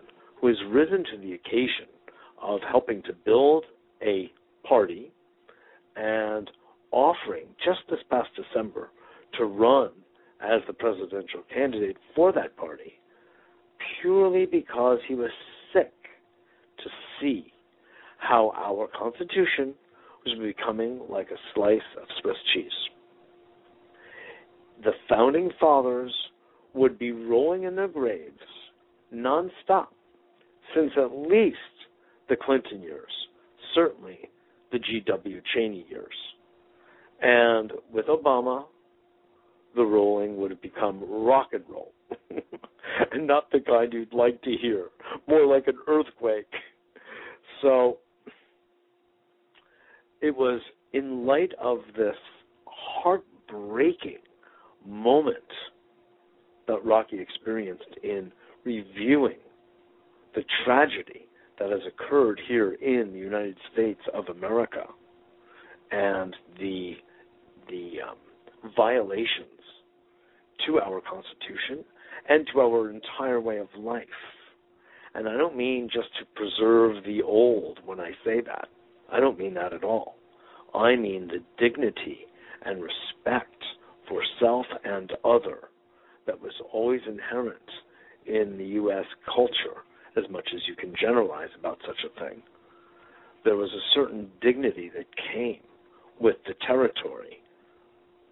who 0.41 0.49
has 0.49 0.57
risen 0.71 1.05
to 1.13 1.19
the 1.21 1.33
occasion 1.35 1.87
of 2.43 2.61
helping 2.71 3.03
to 3.03 3.13
build 3.25 3.65
a 4.03 4.31
party 4.67 5.13
and 5.97 6.51
offering 6.91 7.47
just 7.65 7.81
this 7.91 8.01
past 8.11 8.29
December 8.37 8.91
to 9.39 9.45
run 9.45 9.91
as 10.41 10.61
the 10.67 10.73
presidential 10.73 11.43
candidate 11.53 11.97
for 12.15 12.33
that 12.33 12.57
party 12.57 13.01
purely 14.01 14.47
because 14.47 14.99
he 15.09 15.15
was 15.15 15.31
sick 15.73 15.93
to 16.79 16.91
see 17.21 17.53
how 18.19 18.53
our 18.57 18.89
Constitution 18.99 19.75
was 20.25 20.39
becoming 20.39 21.01
like 21.09 21.31
a 21.31 21.39
slice 21.55 21.81
of 22.01 22.09
Swiss 22.21 22.37
cheese. 22.53 22.71
The 24.85 24.93
founding 25.09 25.51
fathers 25.59 26.15
would 26.75 26.99
be 26.99 27.13
rolling 27.13 27.65
in 27.65 27.75
their 27.77 27.89
graves 27.89 28.39
nonstop 29.13 29.89
since 30.75 30.91
at 30.97 31.13
least 31.13 31.57
the 32.29 32.37
Clinton 32.37 32.83
years, 32.83 33.11
certainly 33.75 34.19
the 34.73 34.79
G.W. 34.79 35.41
Cheney 35.55 35.87
years. 35.89 36.15
And 37.23 37.73
with 37.93 38.07
Obama, 38.07 38.65
the 39.77 39.85
rolling 39.85 40.37
would 40.37 40.51
have 40.51 40.63
become 40.63 41.03
rock 41.09 41.51
and 41.53 41.65
roll, 41.69 41.93
and 43.13 43.27
not 43.27 43.51
the 43.51 43.61
kind 43.61 43.93
you'd 43.93 44.13
like 44.13 44.41
to 44.43 44.53
hear, 44.61 44.87
more 45.29 45.47
like 45.47 45.67
an 45.69 45.79
earthquake. 45.87 46.47
So 47.63 47.99
it 50.21 50.35
was 50.35 50.61
in 50.93 51.27
light 51.27 51.53
of 51.61 51.79
this 51.97 52.17
heartbreaking 52.67 54.19
moment 54.87 55.39
that 56.67 56.85
Rocky 56.85 57.19
experienced 57.21 57.85
in 58.03 58.33
reviewing 58.65 59.37
the 60.35 60.45
tragedy 60.65 61.27
that 61.59 61.71
has 61.71 61.81
occurred 61.87 62.41
here 62.49 62.73
in 62.75 63.13
the 63.13 63.19
United 63.19 63.57
States 63.73 64.01
of 64.13 64.25
America 64.29 64.85
and 65.91 66.35
the 66.59 66.95
the 67.69 67.93
um, 68.09 68.17
violations 68.77 69.49
to 70.67 70.81
our 70.81 71.01
Constitution 71.01 71.85
and 72.29 72.47
to 72.53 72.61
our 72.61 72.91
entire 72.91 73.41
way 73.41 73.59
of 73.59 73.69
life. 73.79 74.05
And 75.15 75.29
I 75.29 75.37
don't 75.37 75.57
mean 75.57 75.89
just 75.93 76.09
to 76.19 76.27
preserve 76.35 77.05
the 77.05 77.23
old 77.23 77.79
when 77.85 78.01
I 78.01 78.11
say 78.25 78.41
that. 78.41 78.69
I 79.13 79.21
don't 79.21 79.39
mean 79.39 79.55
that 79.55 79.73
at 79.73 79.85
all. 79.85 80.17
I 80.75 80.97
mean 80.97 81.29
the 81.29 81.43
dignity 81.59 82.21
and 82.65 82.83
respect 82.83 83.54
for 84.09 84.23
self 84.41 84.67
and 84.85 85.13
other 85.25 85.69
that 86.27 86.41
was 86.41 86.53
always 86.73 87.01
inherent 87.07 87.59
in 88.27 88.57
the 88.57 88.65
U.S. 88.65 89.05
culture, 89.35 89.83
as 90.17 90.25
much 90.31 90.49
as 90.55 90.61
you 90.67 90.75
can 90.75 90.95
generalize 90.99 91.51
about 91.59 91.79
such 91.87 91.99
a 92.05 92.21
thing. 92.21 92.43
There 93.45 93.57
was 93.57 93.71
a 93.71 93.85
certain 93.95 94.31
dignity 94.41 94.91
that 94.97 95.07
came 95.35 95.61
with 96.19 96.37
the 96.47 96.55
territory, 96.67 97.43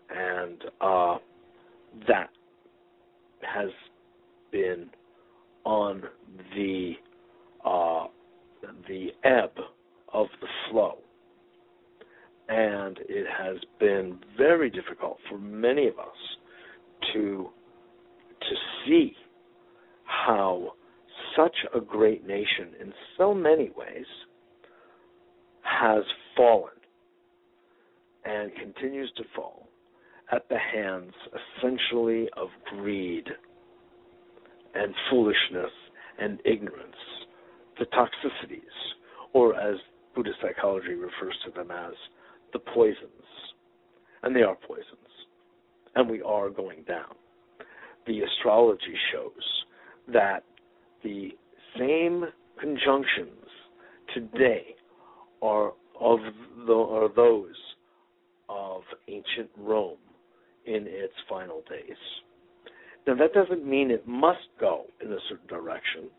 and 0.08 0.62
uh, 0.80 1.18
that 2.08 2.30
has 3.42 3.68
been 4.50 4.88
on 5.64 6.02
the 6.54 6.92
uh, 7.64 8.06
the 8.88 9.08
ebb 9.24 9.52
of 10.12 10.26
the 10.40 10.46
flow. 10.70 10.98
And 12.48 12.98
it 13.08 13.26
has 13.26 13.58
been 13.78 14.18
very 14.36 14.70
difficult 14.70 15.18
for 15.28 15.38
many 15.38 15.88
of 15.88 15.98
us 15.98 16.06
to 17.12 17.48
to 18.40 18.54
see 18.84 19.14
how 20.04 20.72
such 21.36 21.56
a 21.74 21.80
great 21.80 22.26
nation 22.26 22.74
in 22.80 22.92
so 23.16 23.32
many 23.32 23.70
ways 23.76 24.06
has 25.62 26.02
fallen 26.36 26.72
and 28.24 28.54
continues 28.56 29.10
to 29.16 29.22
fall 29.34 29.68
at 30.32 30.48
the 30.48 30.58
hands 30.58 31.12
essentially 31.58 32.28
of 32.36 32.48
greed 32.76 33.28
and 34.74 34.94
foolishness 35.10 35.70
and 36.18 36.40
ignorance, 36.44 36.96
the 37.78 37.86
toxicities, 37.86 38.60
or 39.32 39.58
as 39.58 39.76
Buddhist 40.14 40.38
psychology 40.42 40.94
refers 40.94 41.36
to 41.44 41.50
them 41.52 41.70
as 41.70 41.92
the 42.52 42.58
poisons. 42.58 42.96
And 44.22 44.34
they 44.34 44.42
are 44.42 44.56
poisons. 44.66 44.86
And 45.94 46.08
we 46.08 46.22
are 46.22 46.48
going 46.50 46.84
down. 46.84 47.14
The 48.06 48.20
astrology 48.20 48.94
shows 49.12 49.64
that 50.12 50.44
the 51.04 51.30
same 51.78 52.24
conjunctions 52.60 53.46
today 54.14 54.74
are 55.40 55.72
of 56.00 56.18
the, 56.66 56.72
are 56.72 57.08
those 57.14 57.54
of 58.48 58.82
ancient 59.08 59.50
Rome 59.58 59.96
in 60.66 60.86
its 60.86 61.14
final 61.28 61.62
days. 61.68 61.96
Now 63.06 63.14
that 63.16 63.32
doesn't 63.32 63.66
mean 63.66 63.90
it 63.90 64.06
must 64.06 64.48
go 64.60 64.84
in 65.04 65.12
a 65.12 65.16
certain 65.28 65.46
direction, 65.48 66.10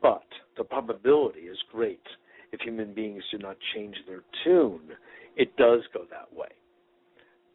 but 0.00 0.24
the 0.56 0.64
probability 0.64 1.40
is 1.40 1.58
great 1.72 2.02
if 2.52 2.60
human 2.60 2.92
beings 2.94 3.22
do 3.30 3.38
not 3.38 3.56
change 3.74 3.96
their 4.06 4.22
tune, 4.44 4.90
it 5.36 5.56
does 5.56 5.80
go 5.94 6.04
that 6.10 6.32
way. 6.36 6.48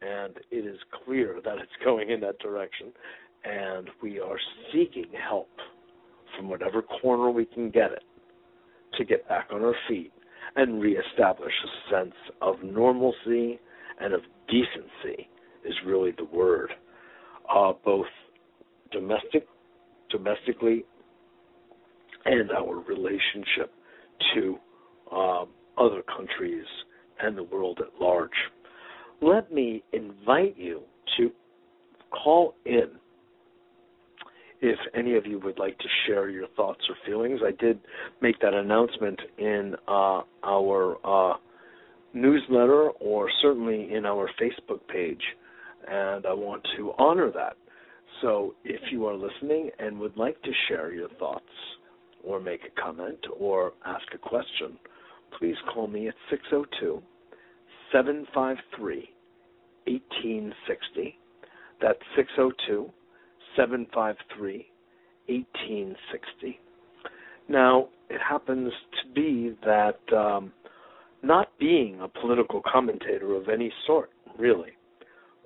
And 0.02 0.34
it 0.50 0.66
is 0.66 0.78
clear 1.04 1.40
that 1.44 1.58
it's 1.58 1.84
going 1.84 2.10
in 2.10 2.20
that 2.20 2.38
direction, 2.38 2.92
and 3.44 3.88
we 4.02 4.20
are 4.20 4.38
seeking 4.72 5.06
help 5.28 5.48
from 6.36 6.48
whatever 6.48 6.82
corner 6.82 7.30
we 7.30 7.46
can 7.46 7.70
get 7.70 7.92
it 7.92 8.02
to 8.98 9.04
get 9.04 9.28
back 9.28 9.48
on 9.52 9.62
our 9.62 9.74
feet 9.88 10.12
and 10.56 10.80
reestablish 10.80 11.52
a 11.64 11.94
sense 11.94 12.14
of 12.40 12.56
normalcy 12.62 13.58
and 14.00 14.14
of 14.14 14.20
decency 14.48 15.28
is 15.64 15.74
really 15.84 16.12
the 16.16 16.24
word, 16.24 16.70
uh, 17.54 17.72
both 17.84 18.06
domestic, 18.92 19.46
domestically, 20.10 20.84
and 22.24 22.50
our 22.50 22.76
relationship 22.80 23.72
to 24.34 24.56
uh, 25.12 25.44
other 25.78 26.02
countries 26.02 26.64
and 27.20 27.36
the 27.36 27.42
world 27.42 27.80
at 27.80 28.00
large. 28.00 28.30
Let 29.22 29.52
me 29.52 29.82
invite 29.92 30.56
you 30.56 30.82
to 31.16 31.30
call 32.10 32.54
in 32.64 32.90
if 34.60 34.78
any 34.94 35.16
of 35.16 35.26
you 35.26 35.38
would 35.40 35.58
like 35.58 35.78
to 35.78 35.88
share 36.06 36.28
your 36.30 36.48
thoughts 36.56 36.80
or 36.88 36.96
feelings. 37.06 37.40
I 37.44 37.52
did 37.62 37.78
make 38.20 38.38
that 38.40 38.54
announcement 38.54 39.20
in 39.38 39.74
uh, 39.86 40.22
our 40.44 40.96
uh, 41.04 41.36
newsletter 42.14 42.88
or 43.00 43.28
certainly 43.42 43.92
in 43.92 44.06
our 44.06 44.30
Facebook 44.40 44.80
page, 44.88 45.22
and 45.88 46.26
I 46.26 46.32
want 46.32 46.66
to 46.76 46.92
honor 46.98 47.30
that. 47.32 47.56
So 48.22 48.54
if 48.64 48.80
you 48.90 49.06
are 49.06 49.14
listening 49.14 49.70
and 49.78 49.98
would 49.98 50.16
like 50.16 50.40
to 50.42 50.50
share 50.68 50.92
your 50.92 51.10
thoughts 51.18 51.44
or 52.24 52.40
make 52.40 52.60
a 52.64 52.80
comment 52.80 53.18
or 53.38 53.74
ask 53.84 54.06
a 54.14 54.18
question, 54.18 54.78
please 55.38 55.56
call 55.72 55.86
me 55.86 56.08
at 56.08 56.14
602 56.30 57.02
753 57.92 59.08
1860. 59.86 61.18
That's 61.80 61.98
602 62.16 62.90
753 63.56 64.66
1860. 65.28 66.60
Now, 67.48 67.88
it 68.10 68.20
happens 68.20 68.72
to 69.02 69.12
be 69.14 69.56
that 69.64 69.98
um, 70.16 70.52
not 71.22 71.48
being 71.58 72.00
a 72.00 72.08
political 72.08 72.62
commentator 72.70 73.34
of 73.34 73.48
any 73.48 73.72
sort, 73.86 74.10
really, 74.38 74.70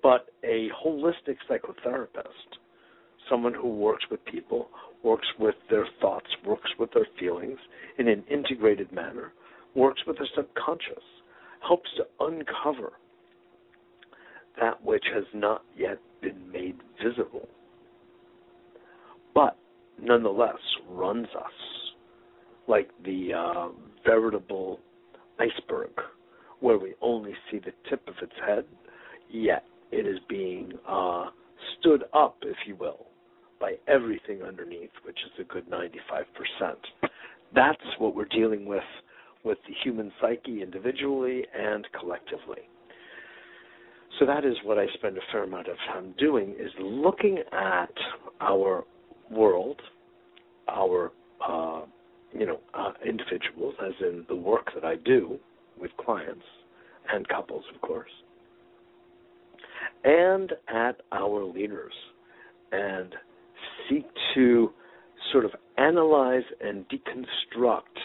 but 0.02 0.26
a 0.44 0.68
holistic 0.84 1.36
psychotherapist, 1.48 2.58
someone 3.28 3.54
who 3.54 3.68
works 3.68 4.04
with 4.10 4.24
people, 4.24 4.68
works 5.02 5.26
with 5.38 5.54
their 5.68 5.86
thoughts, 6.00 6.26
works 6.46 6.70
with 6.78 6.90
their 6.92 7.06
feelings 7.18 7.58
in 7.98 8.08
an 8.08 8.24
integrated 8.30 8.90
manner, 8.92 9.32
works 9.74 10.02
with 10.06 10.18
the 10.18 10.26
subconscious, 10.34 11.02
helps 11.66 11.88
to 11.96 12.04
uncover 12.20 12.92
that 14.60 14.82
which 14.84 15.04
has 15.14 15.24
not 15.34 15.62
yet 15.76 15.98
been 16.20 16.50
made 16.50 16.76
visible, 17.02 17.48
but 19.34 19.56
nonetheless 20.00 20.58
runs 20.88 21.28
us 21.36 21.52
like 22.68 22.90
the 23.04 23.32
uh, 23.34 23.68
veritable 24.04 24.80
iceberg, 25.38 25.90
where 26.60 26.78
we 26.78 26.94
only 27.00 27.32
see 27.50 27.58
the 27.58 27.72
tip 27.88 28.06
of 28.06 28.14
its 28.22 28.32
head, 28.46 28.64
yet 29.30 29.64
it 29.90 30.06
is 30.06 30.18
being 30.28 30.72
uh, 30.88 31.26
stood 31.78 32.04
up, 32.12 32.36
if 32.42 32.56
you 32.66 32.76
will, 32.76 33.06
by 33.60 33.74
everything 33.88 34.42
underneath, 34.42 34.90
which 35.04 35.18
is 35.24 35.32
a 35.40 35.52
good 35.52 35.68
95%. 35.68 36.74
That's 37.54 37.78
what 37.98 38.14
we're 38.14 38.26
dealing 38.26 38.66
with 38.66 38.82
with 39.44 39.58
the 39.66 39.74
human 39.82 40.12
psyche 40.20 40.62
individually 40.62 41.44
and 41.58 41.86
collectively. 41.98 42.68
So 44.18 44.26
that 44.26 44.44
is 44.44 44.54
what 44.64 44.78
I 44.78 44.86
spend 44.94 45.16
a 45.16 45.20
fair 45.32 45.44
amount 45.44 45.68
of 45.68 45.76
time 45.92 46.14
doing 46.18 46.54
is 46.58 46.70
looking 46.80 47.38
at 47.52 47.92
our 48.40 48.84
world, 49.30 49.80
our 50.68 51.12
uh, 51.46 51.82
you 52.32 52.46
know 52.46 52.60
uh, 52.74 52.92
individuals, 53.04 53.74
as 53.84 53.94
in 54.00 54.26
the 54.28 54.36
work 54.36 54.68
that 54.74 54.84
I 54.84 54.96
do 54.96 55.38
with 55.80 55.90
clients 56.04 56.44
and 57.12 57.26
couples, 57.28 57.64
of 57.74 57.80
course, 57.80 58.10
and 60.04 60.52
at 60.68 61.00
our 61.12 61.44
leaders, 61.44 61.94
and 62.72 63.14
seek 63.88 64.06
to 64.34 64.70
sort 65.32 65.44
of 65.44 65.52
analyze 65.78 66.44
and 66.60 66.84
deconstruct 66.88 67.96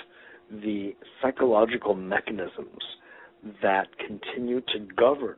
the 0.61 0.95
psychological 1.21 1.95
mechanisms 1.95 2.81
that 3.61 3.87
continue 4.05 4.61
to 4.61 4.79
govern 4.95 5.37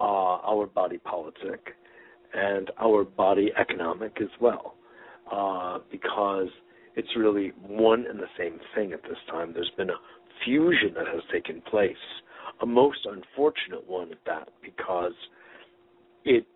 uh, 0.00 0.04
our 0.04 0.66
body 0.66 0.98
politic 0.98 1.74
and 2.34 2.70
our 2.80 3.04
body 3.04 3.52
economic 3.58 4.18
as 4.20 4.28
well, 4.40 4.74
uh, 5.32 5.78
because 5.90 6.48
it's 6.96 7.08
really 7.16 7.52
one 7.66 8.04
and 8.08 8.18
the 8.18 8.26
same 8.38 8.58
thing 8.74 8.92
at 8.92 9.02
this 9.02 9.18
time. 9.30 9.52
There's 9.52 9.72
been 9.76 9.90
a 9.90 10.00
fusion 10.44 10.94
that 10.94 11.06
has 11.06 11.22
taken 11.32 11.60
place, 11.62 11.96
a 12.62 12.66
most 12.66 13.06
unfortunate 13.06 13.88
one 13.88 14.12
at 14.12 14.18
that, 14.26 14.48
because 14.62 15.12
it 16.24 16.46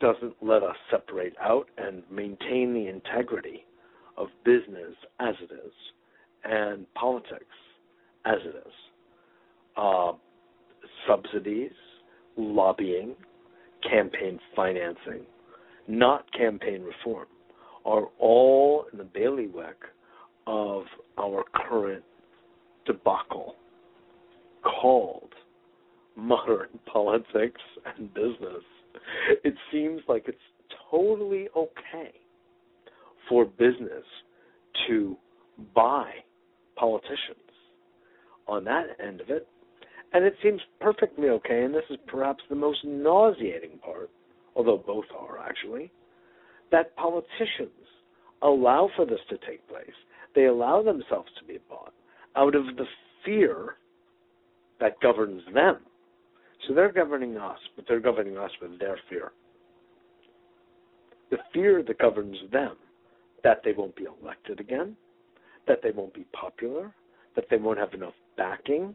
doesn't 0.00 0.34
let 0.40 0.62
us 0.62 0.76
separate 0.90 1.34
out 1.40 1.68
and 1.76 2.02
maintain 2.10 2.72
the 2.72 2.86
integrity 2.88 3.64
of 4.16 4.28
business 4.44 4.94
as 5.18 5.34
it 5.40 5.52
is 5.52 5.72
and 6.44 6.92
politics 6.94 7.44
as 8.24 8.38
it 8.44 8.56
is. 8.66 8.72
Uh, 9.76 10.12
subsidies, 11.08 11.72
lobbying, 12.36 13.14
campaign 13.88 14.38
financing, 14.54 15.24
not 15.88 16.30
campaign 16.32 16.82
reform, 16.82 17.26
are 17.84 18.06
all 18.18 18.84
in 18.92 18.98
the 18.98 19.04
bailiwick 19.04 19.78
of 20.46 20.84
our 21.18 21.44
current 21.54 22.04
debacle 22.86 23.54
called 24.62 25.32
modern 26.16 26.68
politics 26.92 27.60
and 27.96 28.12
business. 28.12 28.64
It 29.44 29.54
seems 29.72 30.02
like 30.08 30.24
it's 30.26 30.38
totally 30.90 31.48
okay 31.56 32.12
for 33.30 33.46
business 33.46 34.04
to 34.88 35.16
buy 35.74 36.10
politicians 36.76 37.38
on 38.48 38.64
that 38.64 38.88
end 39.02 39.20
of 39.20 39.30
it. 39.30 39.46
And 40.12 40.24
it 40.24 40.34
seems 40.42 40.60
perfectly 40.80 41.28
okay, 41.28 41.62
and 41.62 41.72
this 41.72 41.84
is 41.88 41.96
perhaps 42.08 42.42
the 42.50 42.56
most 42.56 42.80
nauseating 42.84 43.78
part, 43.82 44.10
although 44.56 44.82
both 44.84 45.04
are 45.16 45.38
actually, 45.38 45.92
that 46.72 46.96
politicians 46.96 47.70
allow 48.42 48.90
for 48.96 49.06
this 49.06 49.20
to 49.28 49.38
take 49.46 49.66
place. 49.68 49.86
They 50.34 50.46
allow 50.46 50.82
themselves 50.82 51.30
to 51.38 51.44
be 51.44 51.58
bought 51.68 51.94
out 52.36 52.56
of 52.56 52.64
the 52.76 52.86
fear 53.24 53.76
that 54.80 55.00
governs 55.00 55.42
them. 55.54 55.78
So 56.66 56.74
they're 56.74 56.92
governing 56.92 57.36
us, 57.36 57.58
but 57.76 57.84
they're 57.86 58.00
governing 58.00 58.36
us 58.36 58.50
with 58.60 58.78
their 58.80 58.98
fear. 59.08 59.32
The 61.30 61.38
fear 61.52 61.84
that 61.86 61.98
governs 61.98 62.36
them 62.50 62.76
that 63.44 63.62
they 63.64 63.72
won't 63.72 63.96
be 63.96 64.06
elected 64.22 64.60
again, 64.60 64.96
that 65.66 65.80
they 65.82 65.90
won't 65.90 66.14
be 66.14 66.26
popular, 66.32 66.92
that 67.36 67.44
they 67.50 67.56
won't 67.56 67.78
have 67.78 67.94
enough 67.94 68.14
backing, 68.36 68.94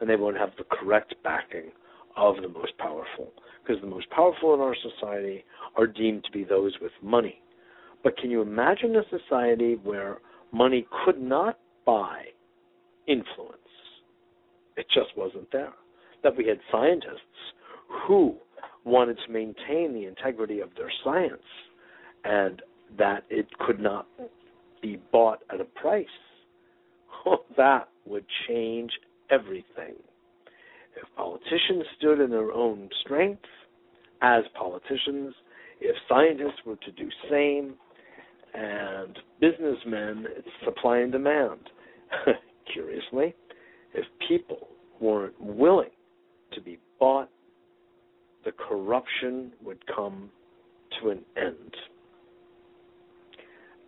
and 0.00 0.08
they 0.08 0.16
won't 0.16 0.36
have 0.36 0.50
the 0.58 0.64
correct 0.64 1.14
backing 1.24 1.70
of 2.16 2.36
the 2.36 2.48
most 2.48 2.76
powerful. 2.78 3.32
Because 3.62 3.80
the 3.80 3.88
most 3.88 4.08
powerful 4.10 4.54
in 4.54 4.60
our 4.60 4.76
society 4.76 5.44
are 5.76 5.86
deemed 5.86 6.24
to 6.24 6.32
be 6.32 6.44
those 6.44 6.72
with 6.80 6.92
money. 7.02 7.40
But 8.02 8.16
can 8.16 8.30
you 8.30 8.42
imagine 8.42 8.96
a 8.96 9.02
society 9.10 9.74
where 9.82 10.18
money 10.52 10.86
could 11.04 11.20
not 11.20 11.58
buy 11.84 12.24
influence? 13.06 13.56
It 14.76 14.86
just 14.94 15.16
wasn't 15.16 15.50
there. 15.52 15.72
That 16.22 16.36
we 16.36 16.46
had 16.46 16.60
scientists 16.70 17.18
who 18.06 18.36
wanted 18.84 19.18
to 19.26 19.32
maintain 19.32 19.92
the 19.92 20.06
integrity 20.06 20.60
of 20.60 20.70
their 20.76 20.90
science 21.04 21.42
and 22.24 22.62
that 22.96 23.24
it 23.28 23.46
could 23.58 23.80
not 23.80 24.06
be 24.80 25.00
bought 25.12 25.40
at 25.52 25.60
a 25.60 25.64
price. 25.64 26.06
that 27.56 27.88
would 28.06 28.24
change 28.48 28.90
everything. 29.30 29.94
If 30.96 31.16
politicians 31.16 31.84
stood 31.98 32.20
in 32.20 32.30
their 32.30 32.52
own 32.52 32.88
strength 33.04 33.44
as 34.22 34.44
politicians, 34.58 35.34
if 35.80 35.94
scientists 36.08 36.60
were 36.66 36.76
to 36.76 36.92
do 36.92 37.08
same, 37.30 37.74
and 38.54 39.18
businessmen, 39.40 40.26
it's 40.36 40.48
supply 40.64 40.98
and 40.98 41.12
demand. 41.12 41.60
Curiously, 42.72 43.34
if 43.94 44.04
people 44.26 44.68
weren't 45.00 45.40
willing 45.40 45.90
to 46.52 46.60
be 46.60 46.78
bought, 46.98 47.30
the 48.44 48.52
corruption 48.52 49.52
would 49.62 49.84
come 49.94 50.30
to 51.00 51.10
an 51.10 51.20
end 51.36 51.74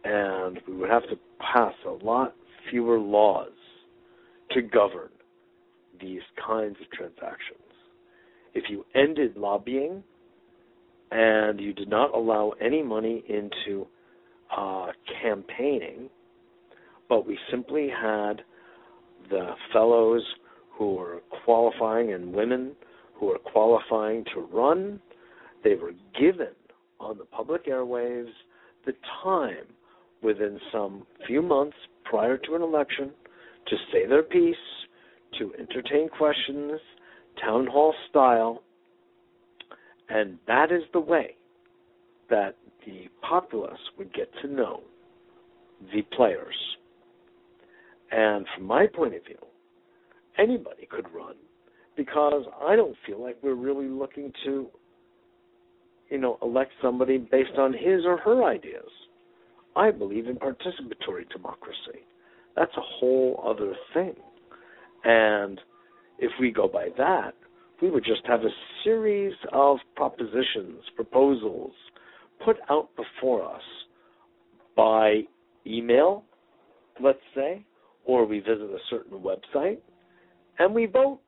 and 0.04 0.60
we 0.66 0.76
would 0.76 0.90
have 0.90 1.02
to 1.04 1.16
pass 1.38 1.74
a 1.86 2.04
lot 2.04 2.34
fewer 2.70 2.98
laws 2.98 3.52
to 4.52 4.62
govern 4.62 5.10
these 6.00 6.22
kinds 6.44 6.76
of 6.80 6.90
transactions. 6.90 7.58
If 8.54 8.64
you 8.68 8.84
ended 8.94 9.36
lobbying 9.36 10.02
and 11.10 11.60
you 11.60 11.72
did 11.72 11.88
not 11.88 12.14
allow 12.14 12.52
any 12.60 12.82
money 12.82 13.24
into 13.28 13.86
uh, 14.56 14.88
campaigning, 15.22 16.08
but 17.08 17.26
we 17.26 17.38
simply 17.50 17.88
had 17.88 18.42
the 19.28 19.54
fellows 19.72 20.22
who 20.72 20.94
were 20.94 21.20
qualifying 21.44 22.12
and 22.12 22.32
women 22.32 22.72
who 23.14 23.26
were 23.26 23.38
qualifying 23.38 24.24
to 24.34 24.40
run, 24.40 25.00
they 25.62 25.74
were 25.74 25.92
given 26.18 26.54
on 26.98 27.18
the 27.18 27.24
public 27.24 27.66
airwaves 27.66 28.30
the 28.86 28.92
time 29.22 29.66
within 30.22 30.58
some 30.72 31.06
few 31.26 31.42
months 31.42 31.76
prior 32.04 32.36
to 32.36 32.54
an 32.54 32.62
election 32.62 33.10
to 33.68 33.76
say 33.92 34.06
their 34.06 34.22
piece, 34.22 34.56
to 35.38 35.52
entertain 35.58 36.08
questions, 36.08 36.80
town 37.40 37.66
hall 37.66 37.94
style, 38.08 38.62
and 40.08 40.38
that 40.46 40.72
is 40.72 40.82
the 40.92 41.00
way 41.00 41.36
that 42.28 42.56
the 42.84 43.08
populace 43.22 43.78
would 43.96 44.12
get 44.12 44.28
to 44.42 44.48
know 44.48 44.80
the 45.92 46.02
players. 46.16 46.54
And 48.10 48.44
from 48.54 48.66
my 48.66 48.86
point 48.86 49.14
of 49.14 49.24
view, 49.24 49.38
anybody 50.38 50.86
could 50.90 51.06
run 51.14 51.34
because 51.96 52.44
I 52.60 52.76
don't 52.76 52.96
feel 53.06 53.22
like 53.22 53.36
we're 53.42 53.54
really 53.54 53.88
looking 53.88 54.32
to, 54.44 54.66
you 56.08 56.18
know, 56.18 56.38
elect 56.42 56.72
somebody 56.82 57.18
based 57.18 57.56
on 57.58 57.72
his 57.72 58.04
or 58.04 58.16
her 58.18 58.44
ideas. 58.44 58.90
I 59.76 59.90
believe 59.90 60.26
in 60.26 60.36
participatory 60.36 61.28
democracy. 61.30 62.06
That's 62.56 62.76
a 62.76 62.80
whole 62.80 63.42
other 63.46 63.74
thing. 63.94 64.14
And 65.04 65.60
if 66.18 66.30
we 66.40 66.50
go 66.50 66.68
by 66.68 66.88
that, 66.98 67.34
we 67.80 67.90
would 67.90 68.04
just 68.04 68.26
have 68.26 68.40
a 68.40 68.50
series 68.84 69.34
of 69.52 69.78
propositions, 69.96 70.82
proposals 70.96 71.72
put 72.44 72.56
out 72.68 72.88
before 72.96 73.42
us 73.42 73.62
by 74.76 75.22
email, 75.66 76.24
let's 77.02 77.18
say, 77.34 77.64
or 78.04 78.26
we 78.26 78.40
visit 78.40 78.62
a 78.62 78.78
certain 78.88 79.18
website 79.18 79.78
and 80.58 80.74
we 80.74 80.86
vote. 80.86 81.20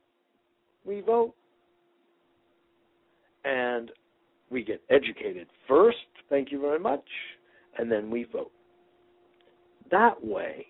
We 0.85 1.01
vote. 1.01 1.33
And 3.45 3.91
we 4.49 4.63
get 4.63 4.81
educated 4.89 5.47
first, 5.67 5.97
thank 6.29 6.51
you 6.51 6.61
very 6.61 6.79
much, 6.79 7.03
and 7.77 7.91
then 7.91 8.09
we 8.09 8.25
vote. 8.31 8.51
That 9.91 10.23
way, 10.23 10.67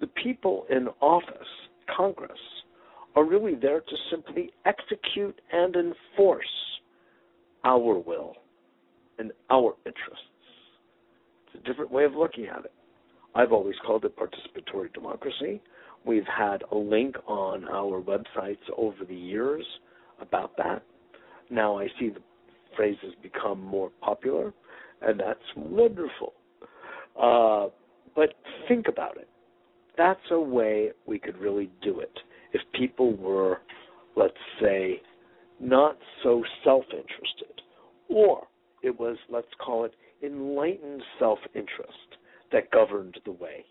the 0.00 0.06
people 0.06 0.66
in 0.70 0.88
office, 1.00 1.48
Congress, 1.94 2.38
are 3.14 3.24
really 3.24 3.54
there 3.54 3.80
to 3.80 3.96
simply 4.10 4.50
execute 4.64 5.40
and 5.52 5.76
enforce 5.76 6.44
our 7.64 7.98
will 7.98 8.34
and 9.18 9.32
our 9.50 9.74
interests. 9.84 10.24
It's 11.46 11.62
a 11.62 11.68
different 11.68 11.92
way 11.92 12.04
of 12.04 12.14
looking 12.14 12.46
at 12.46 12.64
it. 12.64 12.72
I've 13.34 13.52
always 13.52 13.76
called 13.86 14.04
it 14.04 14.16
participatory 14.16 14.92
democracy. 14.92 15.60
We've 16.04 16.26
had 16.26 16.64
a 16.72 16.76
link 16.76 17.16
on 17.26 17.64
our 17.68 18.02
websites 18.02 18.58
over 18.76 19.04
the 19.06 19.14
years 19.14 19.64
about 20.20 20.56
that. 20.56 20.82
Now 21.50 21.78
I 21.78 21.86
see 21.98 22.08
the 22.08 22.22
phrase 22.76 22.96
has 23.02 23.12
become 23.22 23.60
more 23.60 23.90
popular, 24.00 24.52
and 25.04 25.18
that's 25.20 25.40
wonderful. 25.56 26.32
Uh, 27.20 27.68
but 28.14 28.34
think 28.68 28.86
about 28.88 29.16
it. 29.16 29.28
That's 29.96 30.20
a 30.30 30.40
way 30.40 30.90
we 31.06 31.18
could 31.18 31.36
really 31.38 31.70
do 31.82 32.00
it 32.00 32.18
if 32.52 32.60
people 32.74 33.14
were, 33.16 33.58
let's 34.16 34.34
say, 34.60 35.00
not 35.60 35.96
so 36.22 36.42
self 36.64 36.84
interested, 36.90 37.62
or 38.08 38.46
it 38.82 38.98
was, 38.98 39.16
let's 39.30 39.46
call 39.64 39.84
it, 39.84 39.94
enlightened 40.22 41.02
self 41.18 41.38
interest 41.54 42.18
that 42.52 42.70
governed 42.70 43.18
the 43.24 43.32
way, 43.32 43.64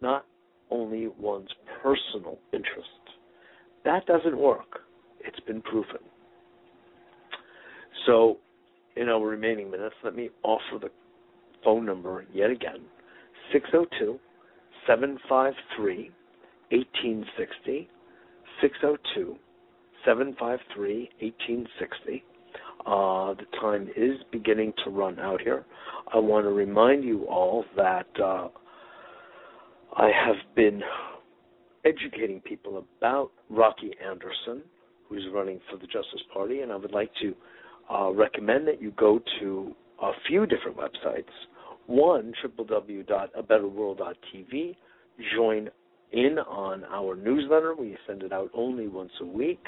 not 0.00 0.26
only 0.70 1.08
one's 1.18 1.50
personal 1.82 2.38
interest. 2.52 2.88
That 3.84 4.06
doesn't 4.06 4.36
work. 4.36 4.80
It's 5.20 5.40
been 5.40 5.62
proven. 5.62 5.98
So, 8.06 8.38
in 8.96 9.08
our 9.08 9.24
remaining 9.24 9.70
minutes, 9.70 9.94
let 10.02 10.14
me 10.14 10.30
offer 10.42 10.78
the 10.80 10.90
phone 11.64 11.84
number 11.84 12.24
yet 12.32 12.50
again 12.50 12.80
602 13.52 14.18
753 14.86 16.10
1860. 16.70 17.88
602 18.60 19.36
753 20.04 21.10
1860. 21.20 22.24
Uh, 22.86 23.34
the 23.34 23.46
time 23.60 23.88
is 23.96 24.16
beginning 24.32 24.72
to 24.84 24.90
run 24.90 25.18
out 25.18 25.40
here. 25.40 25.64
I 26.12 26.18
want 26.18 26.44
to 26.46 26.50
remind 26.50 27.04
you 27.04 27.24
all 27.24 27.64
that 27.76 28.06
uh, 28.22 28.48
I 29.96 30.06
have 30.06 30.36
been 30.54 30.82
educating 31.84 32.40
people 32.40 32.84
about 32.98 33.30
Rocky 33.50 33.92
Anderson, 34.04 34.62
who's 35.08 35.26
running 35.32 35.60
for 35.70 35.76
the 35.76 35.86
Justice 35.86 36.22
Party, 36.32 36.60
and 36.60 36.72
I 36.72 36.76
would 36.76 36.92
like 36.92 37.10
to 37.20 37.34
uh, 37.92 38.12
recommend 38.12 38.68
that 38.68 38.80
you 38.80 38.92
go 38.92 39.20
to 39.40 39.74
a 40.02 40.12
few 40.28 40.46
different 40.46 40.76
websites. 40.76 41.24
One, 41.86 42.32
www.abetterworld.tv. 42.44 44.76
Join 45.34 45.68
in 46.12 46.38
on 46.38 46.84
our 46.84 47.16
newsletter. 47.16 47.74
We 47.74 47.96
send 48.06 48.22
it 48.22 48.32
out 48.32 48.50
only 48.54 48.86
once 48.88 49.12
a 49.20 49.26
week. 49.26 49.66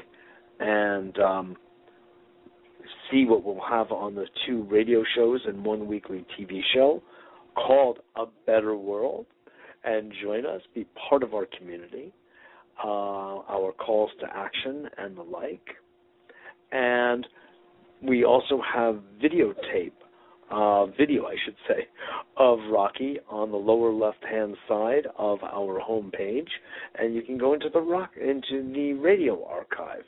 And 0.61 1.18
um, 1.18 1.56
see 3.11 3.24
what 3.24 3.42
we'll 3.44 3.61
have 3.68 3.90
on 3.90 4.14
the 4.14 4.26
two 4.46 4.62
radio 4.70 5.02
shows 5.16 5.40
and 5.46 5.64
one 5.64 5.88
weekly 5.88 6.24
TV 6.38 6.61
show 6.74 7.02
called 7.54 7.98
A 8.16 8.26
Better 8.46 8.76
World. 8.76 9.26
And 9.85 10.12
join 10.22 10.46
us, 10.46 10.62
be 10.74 10.87
part 11.08 11.24
of 11.24 11.35
our 11.35 11.46
community, 11.58 12.12
uh, 12.85 12.88
our 12.88 13.72
calls 13.72 14.12
to 14.20 14.26
action, 14.32 14.88
and 14.96 15.16
the 15.16 15.22
like. 15.22 15.66
And 16.70 17.26
we 18.03 18.25
also 18.25 18.61
have 18.75 19.01
videotape, 19.23 19.93
uh, 20.51 20.87
video, 20.87 21.27
I 21.27 21.37
should 21.45 21.57
say, 21.69 21.87
of 22.37 22.59
Rocky 22.71 23.19
on 23.31 23.51
the 23.51 23.57
lower 23.57 23.93
left-hand 23.93 24.57
side 24.69 25.07
of 25.17 25.43
our 25.43 25.81
homepage, 25.81 26.49
and 26.99 27.15
you 27.15 27.23
can 27.23 27.38
go 27.38 27.55
into 27.55 27.69
the 27.71 27.81
rock 27.81 28.11
into 28.17 28.73
the 28.73 28.93
radio 28.95 29.45
archive 29.47 30.05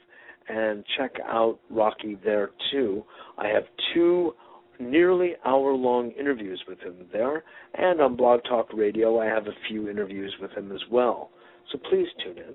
and 0.49 0.85
check 0.99 1.13
out 1.27 1.59
Rocky 1.71 2.19
there 2.23 2.51
too. 2.71 3.05
I 3.39 3.49
have 3.49 3.65
two 3.95 4.35
nearly 4.79 5.35
hour-long 5.47 6.11
interviews 6.11 6.63
with 6.69 6.81
him 6.81 7.07
there, 7.13 7.45
and 7.75 8.01
on 8.01 8.17
Blog 8.17 8.41
Talk 8.45 8.69
Radio, 8.75 9.21
I 9.21 9.27
have 9.27 9.47
a 9.47 9.55
few 9.69 9.89
interviews 9.89 10.35
with 10.41 10.51
him 10.51 10.73
as 10.73 10.83
well. 10.91 11.31
So 11.73 11.79
please 11.89 12.09
tune 12.23 12.39
in. 12.39 12.55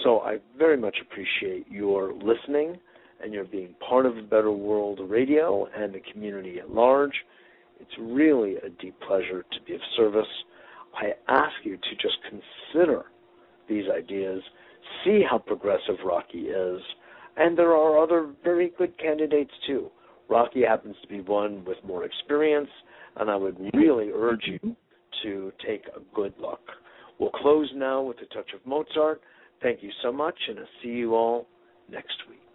So 0.05 0.21
I 0.21 0.38
very 0.57 0.77
much 0.77 0.99
appreciate 1.03 1.67
your 1.69 2.12
listening 2.12 2.79
and 3.23 3.33
you're 3.33 3.45
being 3.45 3.75
part 3.87 4.07
of 4.07 4.17
a 4.17 4.23
Better 4.23 4.53
World 4.53 5.01
Radio 5.09 5.67
and 5.77 5.95
the 5.95 6.01
community 6.13 6.59
at 6.59 6.71
large. 6.71 7.13
It's 7.81 7.91
really 7.99 8.57
a 8.57 8.69
deep 8.81 8.99
pleasure 9.07 9.43
to 9.43 9.63
be 9.67 9.75
of 9.75 9.81
service. 9.97 10.27
I 10.95 11.13
ask 11.29 11.55
you 11.65 11.77
to 11.77 11.91
just 12.01 12.17
consider 12.29 13.05
these 13.69 13.85
ideas, 13.95 14.43
see 15.05 15.23
how 15.29 15.39
progressive 15.39 15.97
Rocky 16.05 16.49
is, 16.49 16.81
and 17.37 17.57
there 17.57 17.73
are 17.73 18.03
other 18.03 18.31
very 18.43 18.73
good 18.77 18.99
candidates 18.99 19.53
too. 19.67 19.91
Rocky 20.29 20.63
happens 20.63 20.97
to 21.03 21.09
be 21.09 21.21
one 21.21 21.65
with 21.65 21.79
more 21.87 22.05
experience, 22.05 22.71
and 23.17 23.31
I 23.31 23.37
would 23.37 23.59
really 23.75 24.11
urge 24.13 24.47
you 24.47 24.77
to 25.23 25.53
take 25.67 25.85
a 25.97 26.01
good 26.15 26.35
look. 26.41 26.61
We'll 27.19 27.31
close 27.31 27.71
now 27.75 28.03
with 28.03 28.19
a 28.19 28.35
touch 28.35 28.53
of 28.55 28.65
Mozart. 28.65 29.21
Thank 29.63 29.83
you 29.83 29.91
so 30.03 30.13
much, 30.13 30.37
and 30.49 30.59
I'll 30.59 30.67
see 30.83 30.91
you 30.91 31.15
all 31.15 31.47
next 31.91 32.17
week. 32.29 32.48